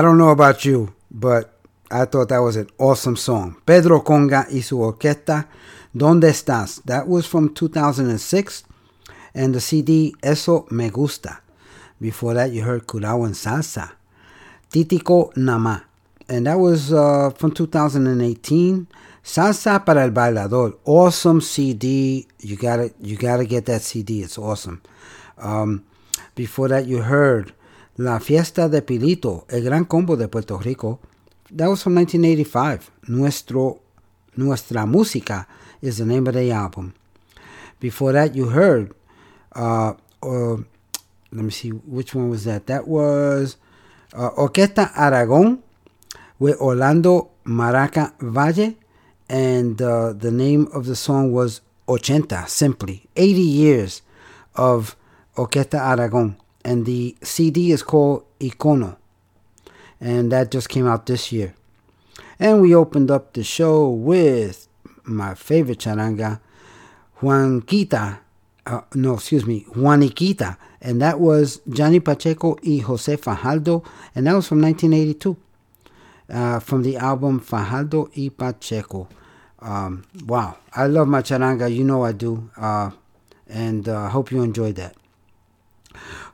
I 0.00 0.02
don't 0.02 0.16
know 0.16 0.30
about 0.30 0.64
you, 0.64 0.94
but 1.10 1.60
I 1.90 2.06
thought 2.06 2.30
that 2.30 2.38
was 2.38 2.56
an 2.56 2.70
awesome 2.78 3.16
song. 3.16 3.58
Pedro 3.66 4.00
Conga 4.00 4.46
y 4.50 4.62
su 4.62 4.78
orquesta, 4.78 5.46
¿Dónde 5.94 6.30
estás? 6.30 6.82
That 6.86 7.06
was 7.06 7.26
from 7.26 7.52
2006 7.52 8.64
and 9.34 9.54
the 9.54 9.60
CD 9.60 10.14
Eso 10.22 10.66
Me 10.70 10.88
Gusta. 10.88 11.42
Before 12.00 12.32
that, 12.32 12.50
you 12.50 12.62
heard 12.62 12.86
Curao 12.86 13.26
en 13.26 13.32
Salsa. 13.32 13.90
Titico 14.72 15.36
Nama. 15.36 15.84
And 16.30 16.46
that 16.46 16.58
was 16.58 16.94
uh, 16.94 17.28
from 17.36 17.52
2018. 17.52 18.86
Salsa 19.22 19.84
para 19.84 20.04
el 20.04 20.12
Bailador. 20.12 20.78
Awesome 20.86 21.42
CD. 21.42 22.26
You 22.38 22.56
gotta, 22.56 22.90
you 23.02 23.18
gotta 23.18 23.44
get 23.44 23.66
that 23.66 23.82
CD. 23.82 24.22
It's 24.22 24.38
awesome. 24.38 24.80
Um, 25.36 25.84
before 26.34 26.68
that, 26.68 26.86
you 26.86 27.02
heard 27.02 27.52
La 28.00 28.18
Fiesta 28.18 28.70
de 28.70 28.80
Pilito, 28.80 29.44
El 29.50 29.62
Gran 29.62 29.84
Combo 29.84 30.16
de 30.16 30.26
Puerto 30.26 30.56
Rico. 30.56 31.00
That 31.54 31.68
was 31.68 31.82
from 31.82 31.96
1985. 31.96 32.90
Nuestro, 33.08 33.80
Nuestra 34.36 34.86
Música 34.86 35.46
is 35.82 35.98
the 35.98 36.06
name 36.06 36.26
of 36.26 36.32
the 36.32 36.50
album. 36.50 36.94
Before 37.78 38.12
that, 38.12 38.34
you 38.34 38.46
heard, 38.46 38.94
uh, 39.54 39.92
uh, 40.22 40.56
let 41.30 41.44
me 41.44 41.50
see, 41.50 41.68
which 41.68 42.14
one 42.14 42.30
was 42.30 42.44
that? 42.44 42.68
That 42.68 42.88
was 42.88 43.58
uh, 44.14 44.30
Orquesta 44.30 44.90
Aragon 44.96 45.62
with 46.38 46.58
Orlando 46.58 47.32
Maraca 47.44 48.14
Valle, 48.18 48.76
and 49.28 49.82
uh, 49.82 50.14
the 50.14 50.30
name 50.30 50.68
of 50.72 50.86
the 50.86 50.96
song 50.96 51.32
was 51.32 51.60
Ochenta, 51.86 52.48
simply 52.48 53.10
80 53.14 53.42
years 53.42 54.00
of 54.54 54.96
Orquesta 55.36 55.78
Aragon, 55.78 56.39
and 56.64 56.86
the 56.86 57.16
CD 57.22 57.72
is 57.72 57.82
called 57.82 58.24
Icono, 58.38 58.96
and 60.00 60.30
that 60.32 60.50
just 60.50 60.68
came 60.68 60.86
out 60.86 61.06
this 61.06 61.32
year. 61.32 61.54
And 62.38 62.60
we 62.60 62.74
opened 62.74 63.10
up 63.10 63.32
the 63.32 63.44
show 63.44 63.88
with 63.88 64.66
my 65.04 65.34
favorite 65.34 65.78
charanga, 65.78 66.40
Juanquita, 67.20 68.20
uh, 68.66 68.80
no, 68.94 69.14
excuse 69.14 69.46
me, 69.46 69.64
Juaniquita, 69.70 70.56
and 70.80 71.00
that 71.02 71.20
was 71.20 71.60
Johnny 71.68 72.00
Pacheco 72.00 72.56
y 72.64 72.78
Jose 72.78 73.16
Fajardo, 73.16 73.84
and 74.14 74.26
that 74.26 74.34
was 74.34 74.48
from 74.48 74.62
1982, 74.62 75.36
uh, 76.30 76.60
from 76.60 76.82
the 76.82 76.96
album 76.96 77.40
Fajardo 77.40 78.10
y 78.16 78.30
Pacheco. 78.36 79.08
Um, 79.60 80.04
wow, 80.24 80.56
I 80.74 80.86
love 80.86 81.08
my 81.08 81.20
charanga, 81.20 81.74
you 81.74 81.84
know 81.84 82.04
I 82.04 82.12
do, 82.12 82.50
uh, 82.56 82.90
and 83.48 83.88
I 83.88 84.08
hope 84.08 84.30
you 84.30 84.42
enjoyed 84.42 84.76
that. 84.76 84.96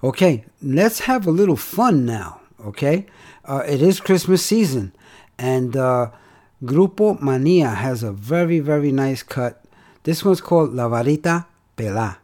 Okay, 0.02 0.44
let's 0.62 1.00
have 1.00 1.26
a 1.26 1.30
little 1.30 1.56
fun 1.56 2.04
now, 2.04 2.40
okay? 2.64 3.06
Uh, 3.44 3.62
it 3.66 3.80
is 3.82 4.00
Christmas 4.00 4.44
season, 4.44 4.92
and 5.38 5.76
uh, 5.76 6.10
Grupo 6.62 7.20
Mania 7.20 7.68
has 7.68 8.02
a 8.02 8.12
very, 8.12 8.60
very 8.60 8.92
nice 8.92 9.22
cut. 9.22 9.62
This 10.02 10.24
one's 10.24 10.40
called 10.40 10.74
La 10.74 10.88
Varita 10.88 11.46
Pelá. 11.76 12.16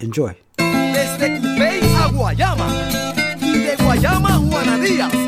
Enjoy. 0.00 0.36
Desde 0.56 1.40
Guayama 2.12 2.66
de 3.40 3.76
Guayama 3.76 4.38
Juana 4.38 4.76
Díaz. 4.78 5.27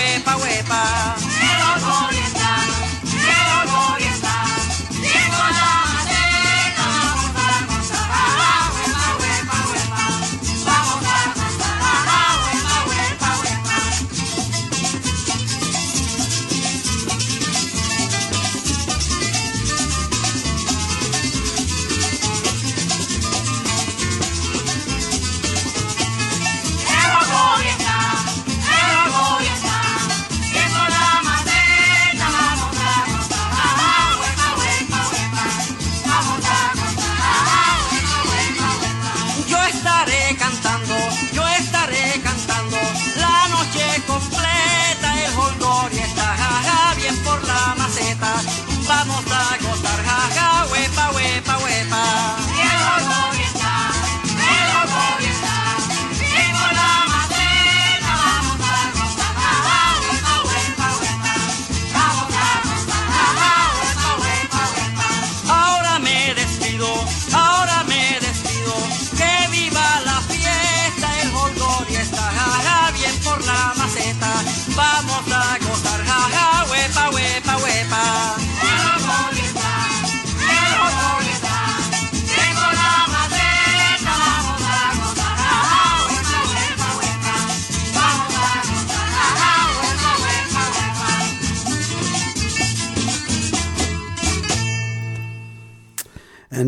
about 0.71 1.20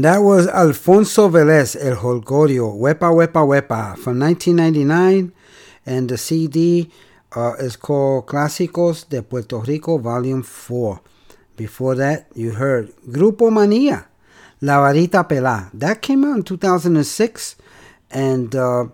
And 0.04 0.14
that 0.14 0.22
was 0.22 0.48
Alfonso 0.50 1.30
Velez, 1.30 1.78
El 1.80 1.96
Jolgorio, 1.96 2.78
Wepa 2.78 3.10
Wepa 3.10 3.48
Wepa 3.48 3.98
from 3.98 4.20
1999. 4.20 5.32
And 5.86 6.10
the 6.10 6.18
CD 6.18 6.92
uh, 7.34 7.54
is 7.54 7.78
called 7.78 8.26
Clásicos 8.26 9.08
de 9.08 9.24
Puerto 9.24 9.60
Rico, 9.60 9.98
Volume 9.98 10.44
4. 10.44 11.00
Before 11.56 11.96
that, 11.96 12.28
you 12.36 12.52
heard 12.52 12.92
Grupo 13.08 13.50
Mania, 13.50 14.10
La 14.60 14.80
Varita 14.80 15.26
Pelá. 15.26 15.70
That 15.74 16.02
came 16.02 16.26
out 16.26 16.36
in 16.36 16.44
2006. 16.44 17.56
And 18.12 18.54
uh, 18.54 18.88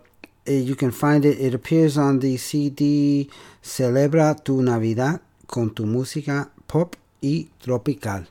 you 0.45 0.75
can 0.75 0.91
find 0.91 1.25
it, 1.25 1.39
it 1.39 1.55
appears 1.55 1.97
on 1.97 2.19
the 2.19 2.37
CD 2.37 3.31
Celebra 3.63 4.43
tu 4.43 4.61
Navidad 4.61 5.21
con 5.47 5.73
tu 5.73 5.87
música 5.87 6.51
pop 6.67 6.95
y 7.19 7.47
tropical. 7.59 8.27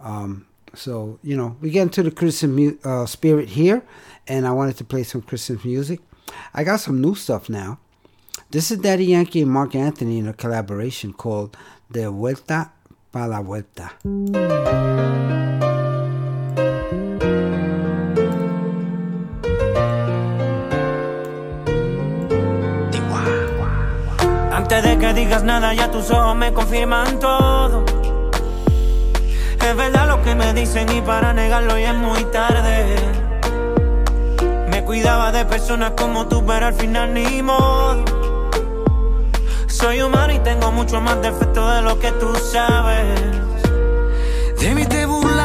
Um, 0.00 0.45
so, 0.76 1.18
you 1.22 1.36
know, 1.36 1.56
we 1.60 1.70
get 1.70 1.82
into 1.82 2.02
the 2.02 2.10
Christian 2.10 2.78
uh, 2.84 3.06
spirit 3.06 3.48
here, 3.48 3.82
and 4.28 4.46
I 4.46 4.52
wanted 4.52 4.76
to 4.78 4.84
play 4.84 5.02
some 5.02 5.22
Christian 5.22 5.58
music. 5.64 6.00
I 6.54 6.64
got 6.64 6.80
some 6.80 7.00
new 7.00 7.14
stuff 7.14 7.48
now. 7.48 7.78
This 8.50 8.70
is 8.70 8.78
Daddy 8.78 9.06
Yankee 9.06 9.42
and 9.42 9.50
Marc 9.50 9.74
Anthony 9.74 10.18
in 10.18 10.28
a 10.28 10.32
collaboration 10.32 11.12
called 11.12 11.56
De 11.90 12.08
Vuelta 12.10 12.72
para 13.10 13.28
La 13.28 13.40
Vuelta. 13.40 13.92
Antes 24.52 24.82
de 24.82 24.98
que 24.98 25.14
digas 25.14 25.44
nada, 25.44 25.74
ya 25.74 25.90
tus 25.90 26.10
ojos 26.10 26.36
me 26.36 26.52
confirman 26.52 27.20
todo. 27.20 27.95
Es 29.68 29.74
verdad 29.74 30.06
lo 30.06 30.22
que 30.22 30.36
me 30.36 30.54
dicen 30.54 30.88
y 30.92 31.00
para 31.00 31.32
negarlo 31.32 31.76
ya 31.76 31.90
es 31.90 31.96
muy 31.96 32.22
tarde. 32.26 32.94
Me 34.70 34.84
cuidaba 34.84 35.32
de 35.32 35.44
personas 35.44 35.90
como 35.96 36.28
tú, 36.28 36.46
pero 36.46 36.66
al 36.66 36.74
final 36.74 37.12
ni 37.12 37.42
modo. 37.42 38.04
Soy 39.66 40.02
humano 40.02 40.32
y 40.32 40.38
tengo 40.38 40.70
mucho 40.70 41.00
más 41.00 41.20
defecto 41.20 41.68
de 41.68 41.82
lo 41.82 41.98
que 41.98 42.12
tú 42.12 42.32
sabes. 42.36 43.20
De 44.60 44.72
mí 44.72 44.86
te 44.86 45.04
burlas 45.04 45.35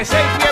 distancia 0.00 0.38
que 0.38 0.49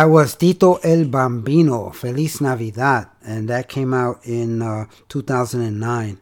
That 0.00 0.08
was 0.08 0.34
Tito 0.34 0.76
El 0.76 1.04
Bambino, 1.08 1.90
Feliz 1.90 2.40
Navidad, 2.40 3.08
and 3.22 3.50
that 3.50 3.68
came 3.68 3.92
out 3.92 4.24
in 4.24 4.62
uh, 4.62 4.86
2009. 5.10 6.18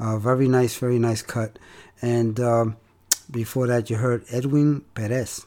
Uh, 0.00 0.18
very 0.18 0.48
nice, 0.48 0.76
very 0.76 0.98
nice 0.98 1.22
cut. 1.22 1.56
And 2.02 2.40
um, 2.40 2.76
before 3.30 3.68
that, 3.68 3.88
you 3.88 3.98
heard 3.98 4.24
Edwin 4.32 4.80
Perez, 4.96 5.46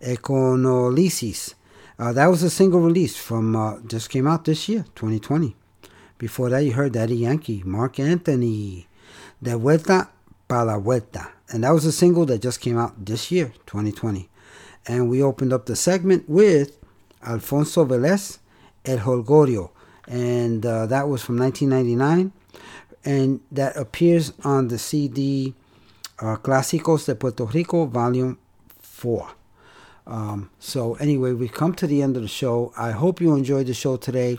Econolysis. 0.00 1.54
Uh, 1.98 2.12
that 2.12 2.28
was 2.28 2.44
a 2.44 2.48
single 2.48 2.78
release 2.78 3.16
from 3.16 3.56
uh, 3.56 3.80
just 3.88 4.08
came 4.08 4.28
out 4.28 4.44
this 4.44 4.68
year, 4.68 4.84
2020. 4.94 5.56
Before 6.16 6.48
that, 6.50 6.60
you 6.60 6.74
heard 6.74 6.92
Daddy 6.92 7.16
Yankee, 7.16 7.64
Marc 7.66 7.98
Anthony, 7.98 8.86
De 9.42 9.58
Vuelta 9.58 10.10
pa 10.46 10.62
la 10.62 10.78
Vuelta, 10.78 11.32
and 11.48 11.64
that 11.64 11.72
was 11.72 11.84
a 11.84 11.90
single 11.90 12.24
that 12.26 12.40
just 12.40 12.60
came 12.60 12.78
out 12.78 13.04
this 13.04 13.32
year, 13.32 13.52
2020. 13.66 14.28
And 14.86 15.10
we 15.10 15.20
opened 15.20 15.52
up 15.52 15.66
the 15.66 15.74
segment 15.74 16.28
with 16.28 16.76
Alfonso 17.26 17.84
Velez, 17.84 18.38
El 18.84 18.98
Jolgorio, 18.98 19.70
and 20.08 20.64
uh, 20.64 20.86
that 20.86 21.08
was 21.08 21.22
from 21.22 21.38
1999, 21.38 22.32
and 23.04 23.40
that 23.50 23.76
appears 23.76 24.32
on 24.44 24.68
the 24.68 24.78
CD 24.78 25.54
uh, 26.20 26.36
Clásicos 26.36 27.06
de 27.06 27.14
Puerto 27.14 27.46
Rico, 27.46 27.86
Volume 27.86 28.38
4. 28.82 29.28
Um, 30.06 30.50
so 30.58 30.94
anyway, 30.94 31.32
we 31.32 31.48
come 31.48 31.74
to 31.74 31.86
the 31.86 32.02
end 32.02 32.16
of 32.16 32.22
the 32.22 32.28
show. 32.28 32.72
I 32.76 32.90
hope 32.90 33.20
you 33.20 33.34
enjoyed 33.34 33.66
the 33.66 33.74
show 33.74 33.96
today. 33.96 34.38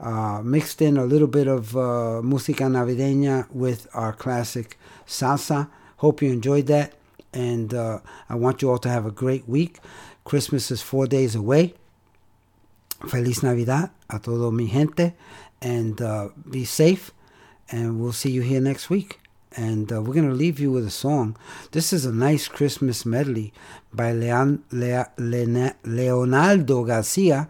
Uh, 0.00 0.42
mixed 0.42 0.82
in 0.82 0.96
a 0.96 1.04
little 1.04 1.28
bit 1.28 1.46
of 1.46 1.76
uh, 1.76 2.20
música 2.22 2.68
navideña 2.68 3.48
with 3.52 3.86
our 3.94 4.12
classic 4.12 4.78
salsa. 5.06 5.68
Hope 5.98 6.20
you 6.20 6.32
enjoyed 6.32 6.66
that, 6.66 6.94
and 7.32 7.72
uh, 7.72 8.00
I 8.28 8.34
want 8.34 8.60
you 8.60 8.70
all 8.70 8.78
to 8.78 8.88
have 8.88 9.06
a 9.06 9.12
great 9.12 9.48
week. 9.48 9.78
Christmas 10.24 10.70
is 10.70 10.82
four 10.82 11.06
days 11.06 11.34
away. 11.36 11.74
Feliz 13.08 13.42
Navidad 13.42 13.90
a 14.08 14.18
todo 14.18 14.50
mi 14.50 14.66
gente, 14.66 15.14
and 15.60 16.00
uh, 16.00 16.28
be 16.48 16.64
safe. 16.64 17.12
And 17.70 18.00
we'll 18.00 18.12
see 18.12 18.30
you 18.30 18.42
here 18.42 18.60
next 18.60 18.90
week. 18.90 19.20
And 19.56 19.90
uh, 19.92 20.02
we're 20.02 20.14
going 20.14 20.28
to 20.28 20.34
leave 20.34 20.60
you 20.60 20.70
with 20.70 20.86
a 20.86 20.90
song. 20.90 21.36
This 21.70 21.92
is 21.92 22.04
a 22.04 22.12
nice 22.12 22.48
Christmas 22.48 23.06
medley 23.06 23.52
by 23.92 24.12
Leon, 24.12 24.64
Leonardo 25.16 26.84
Garcia 26.84 27.48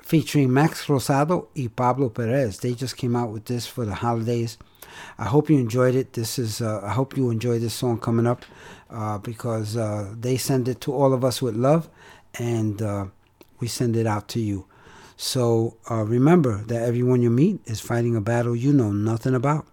featuring 0.00 0.52
Max 0.52 0.86
Rosado 0.86 1.48
y 1.56 1.68
Pablo 1.74 2.08
Perez. 2.10 2.58
They 2.58 2.74
just 2.74 2.96
came 2.96 3.16
out 3.16 3.30
with 3.30 3.46
this 3.46 3.66
for 3.66 3.84
the 3.84 3.94
holidays. 3.94 4.58
I 5.18 5.24
hope 5.24 5.50
you 5.50 5.58
enjoyed 5.58 5.94
it. 5.94 6.12
This 6.12 6.38
is 6.38 6.60
uh, 6.60 6.80
I 6.82 6.92
hope 6.92 7.16
you 7.16 7.30
enjoy 7.30 7.58
this 7.58 7.74
song 7.74 7.98
coming 7.98 8.26
up 8.26 8.44
uh, 8.90 9.18
because 9.18 9.76
uh, 9.76 10.12
they 10.18 10.36
send 10.36 10.68
it 10.68 10.80
to 10.82 10.92
all 10.92 11.12
of 11.12 11.24
us 11.24 11.40
with 11.40 11.56
love, 11.56 11.88
and 12.34 12.82
uh, 12.82 13.06
we 13.58 13.68
send 13.68 13.96
it 13.96 14.06
out 14.06 14.28
to 14.28 14.40
you. 14.40 14.66
So 15.22 15.76
uh, 15.88 16.02
remember 16.02 16.64
that 16.64 16.82
everyone 16.82 17.22
you 17.22 17.30
meet 17.30 17.60
is 17.64 17.78
fighting 17.80 18.16
a 18.16 18.20
battle 18.20 18.56
you 18.56 18.72
know 18.72 18.90
nothing 18.90 19.36
about. 19.36 19.66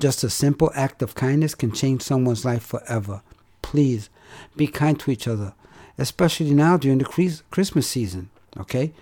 Just 0.00 0.24
a 0.24 0.28
simple 0.28 0.72
act 0.74 1.00
of 1.00 1.14
kindness 1.14 1.54
can 1.54 1.70
change 1.70 2.02
someone's 2.02 2.44
life 2.44 2.64
forever. 2.64 3.22
Please 3.62 4.10
be 4.56 4.66
kind 4.66 4.98
to 4.98 5.12
each 5.12 5.28
other, 5.28 5.54
especially 5.96 6.54
now 6.54 6.76
during 6.76 6.98
the 6.98 7.40
Christmas 7.52 7.86
season. 7.86 8.30
Okay? 8.58 8.92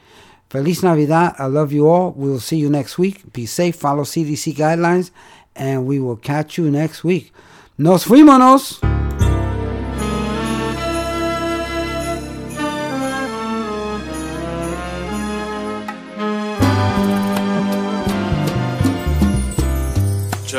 Feliz 0.51 0.83
Navidad. 0.83 1.35
I 1.39 1.47
love 1.47 1.73
you 1.73 1.89
all. 1.89 2.11
We'll 2.11 2.39
see 2.39 2.59
you 2.59 2.69
next 2.69 2.99
week. 2.99 3.33
Be 3.33 3.47
safe. 3.47 3.77
Follow 3.77 4.03
CDC 4.03 4.57
guidelines. 4.57 5.11
And 5.57 5.87
we 5.87 6.01
will 6.01 6.17
catch 6.17 6.59
you 6.59 6.71
next 6.71 7.03
week. 7.03 7.33
Nos 7.79 8.05
fuimos. 8.05 8.98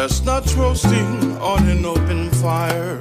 Chestnuts 0.09 0.55
roasting 0.55 1.37
on 1.37 1.67
an 1.69 1.85
open 1.85 2.31
fire. 2.31 2.99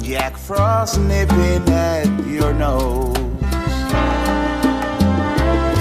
Jack 0.00 0.36
Frost 0.36 1.00
nipping 1.00 1.68
at 1.68 2.06
your 2.28 2.54
nose. 2.54 3.16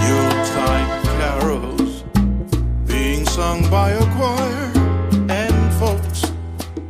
Yuletide 0.08 1.04
carols 1.06 2.04
being 2.88 3.24
sung 3.28 3.70
by 3.70 3.92
a 3.92 4.06
choir, 4.16 4.72
and 5.30 5.74
folks 5.76 6.32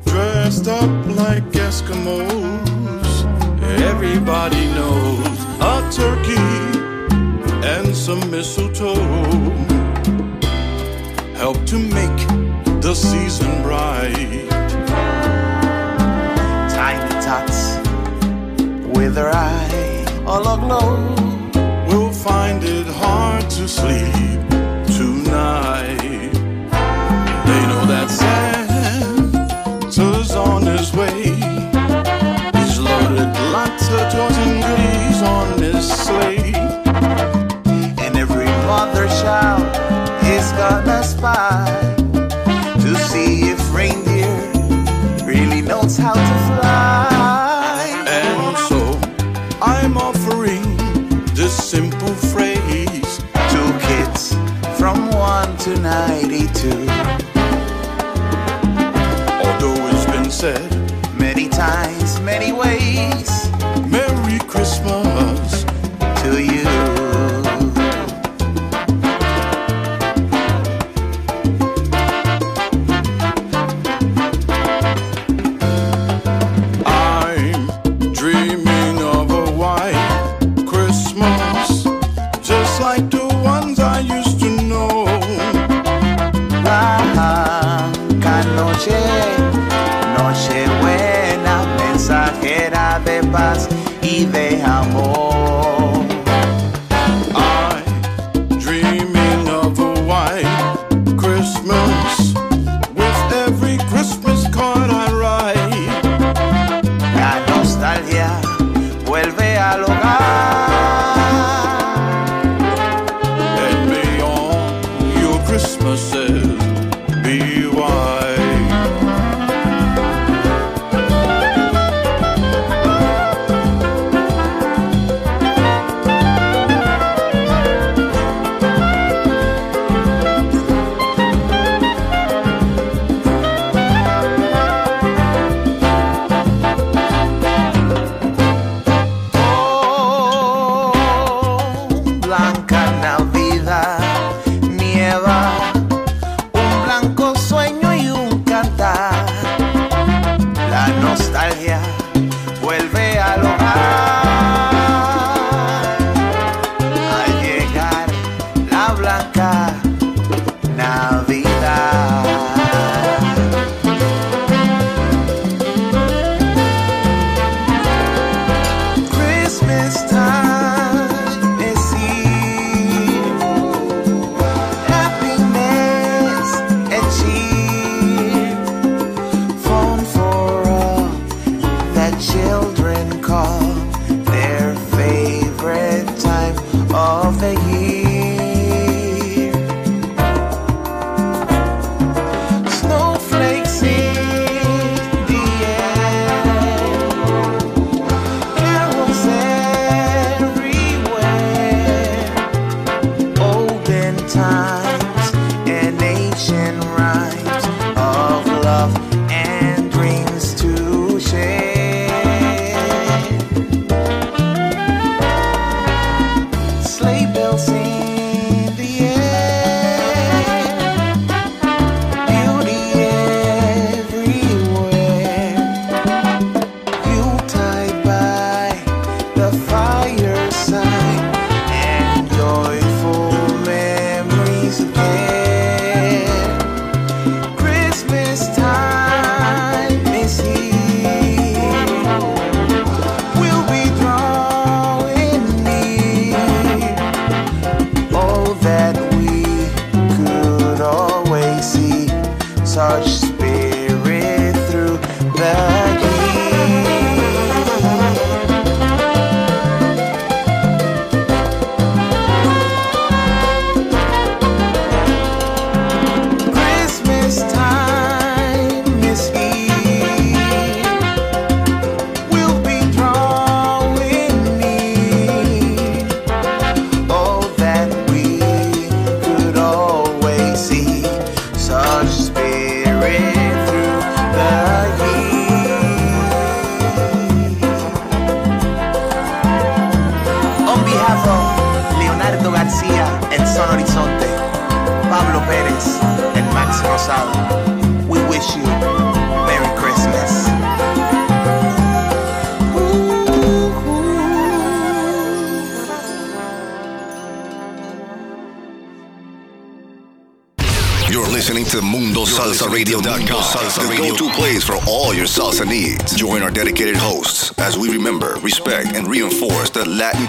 dressed 0.06 0.70
up 0.70 0.90
like 1.18 1.44
Eskimos. 1.52 3.12
Everybody 3.82 4.66
knows 4.68 5.40
a 5.60 5.92
turkey 5.92 6.40
and 7.68 7.94
some 7.94 8.32
mistletoe 8.32 9.71
help 11.42 11.66
to 11.66 11.80
make 11.80 12.22
the 12.84 12.94
season 12.94 13.64
bright. 13.64 14.48
Tiny 16.70 17.14
tots 17.26 17.60
with 18.96 19.16
their 19.16 19.32
eye 19.34 20.06
all 20.28 20.46
aglow. 20.54 20.92
We'll 21.88 22.14
find 22.14 22.64
it 22.64 22.86
hard 22.86 23.50
to 23.58 23.68
sleep 23.68 24.31
said 60.42 60.72
many 61.20 61.48
times, 61.48 62.20
many 62.22 62.52
ways, 62.52 62.91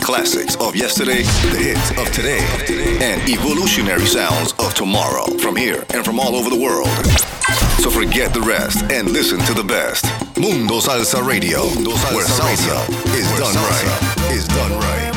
classics 0.02 0.56
of 0.56 0.74
yesterday, 0.74 1.22
the 1.22 1.58
hits 1.58 1.90
of 1.92 2.10
today, 2.12 2.44
and 3.00 3.22
evolutionary 3.30 4.06
sounds 4.06 4.52
of 4.58 4.74
tomorrow 4.74 5.24
from 5.38 5.54
here 5.56 5.84
and 5.94 6.04
from 6.04 6.18
all 6.18 6.34
over 6.34 6.50
the 6.50 6.58
world. 6.58 6.88
So 7.80 7.90
forget 7.90 8.34
the 8.34 8.42
rest 8.42 8.82
and 8.90 9.10
listen 9.10 9.38
to 9.40 9.54
the 9.54 9.64
best. 9.64 10.04
Mundo 10.36 10.80
Salsa 10.80 11.24
Radio, 11.24 11.62
where 11.62 12.26
salsa 12.26 12.88
is 13.14 13.28
done 13.38 13.54
right. 13.54 14.32
Is 14.32 14.48
done 14.48 14.72
right. 14.72 15.11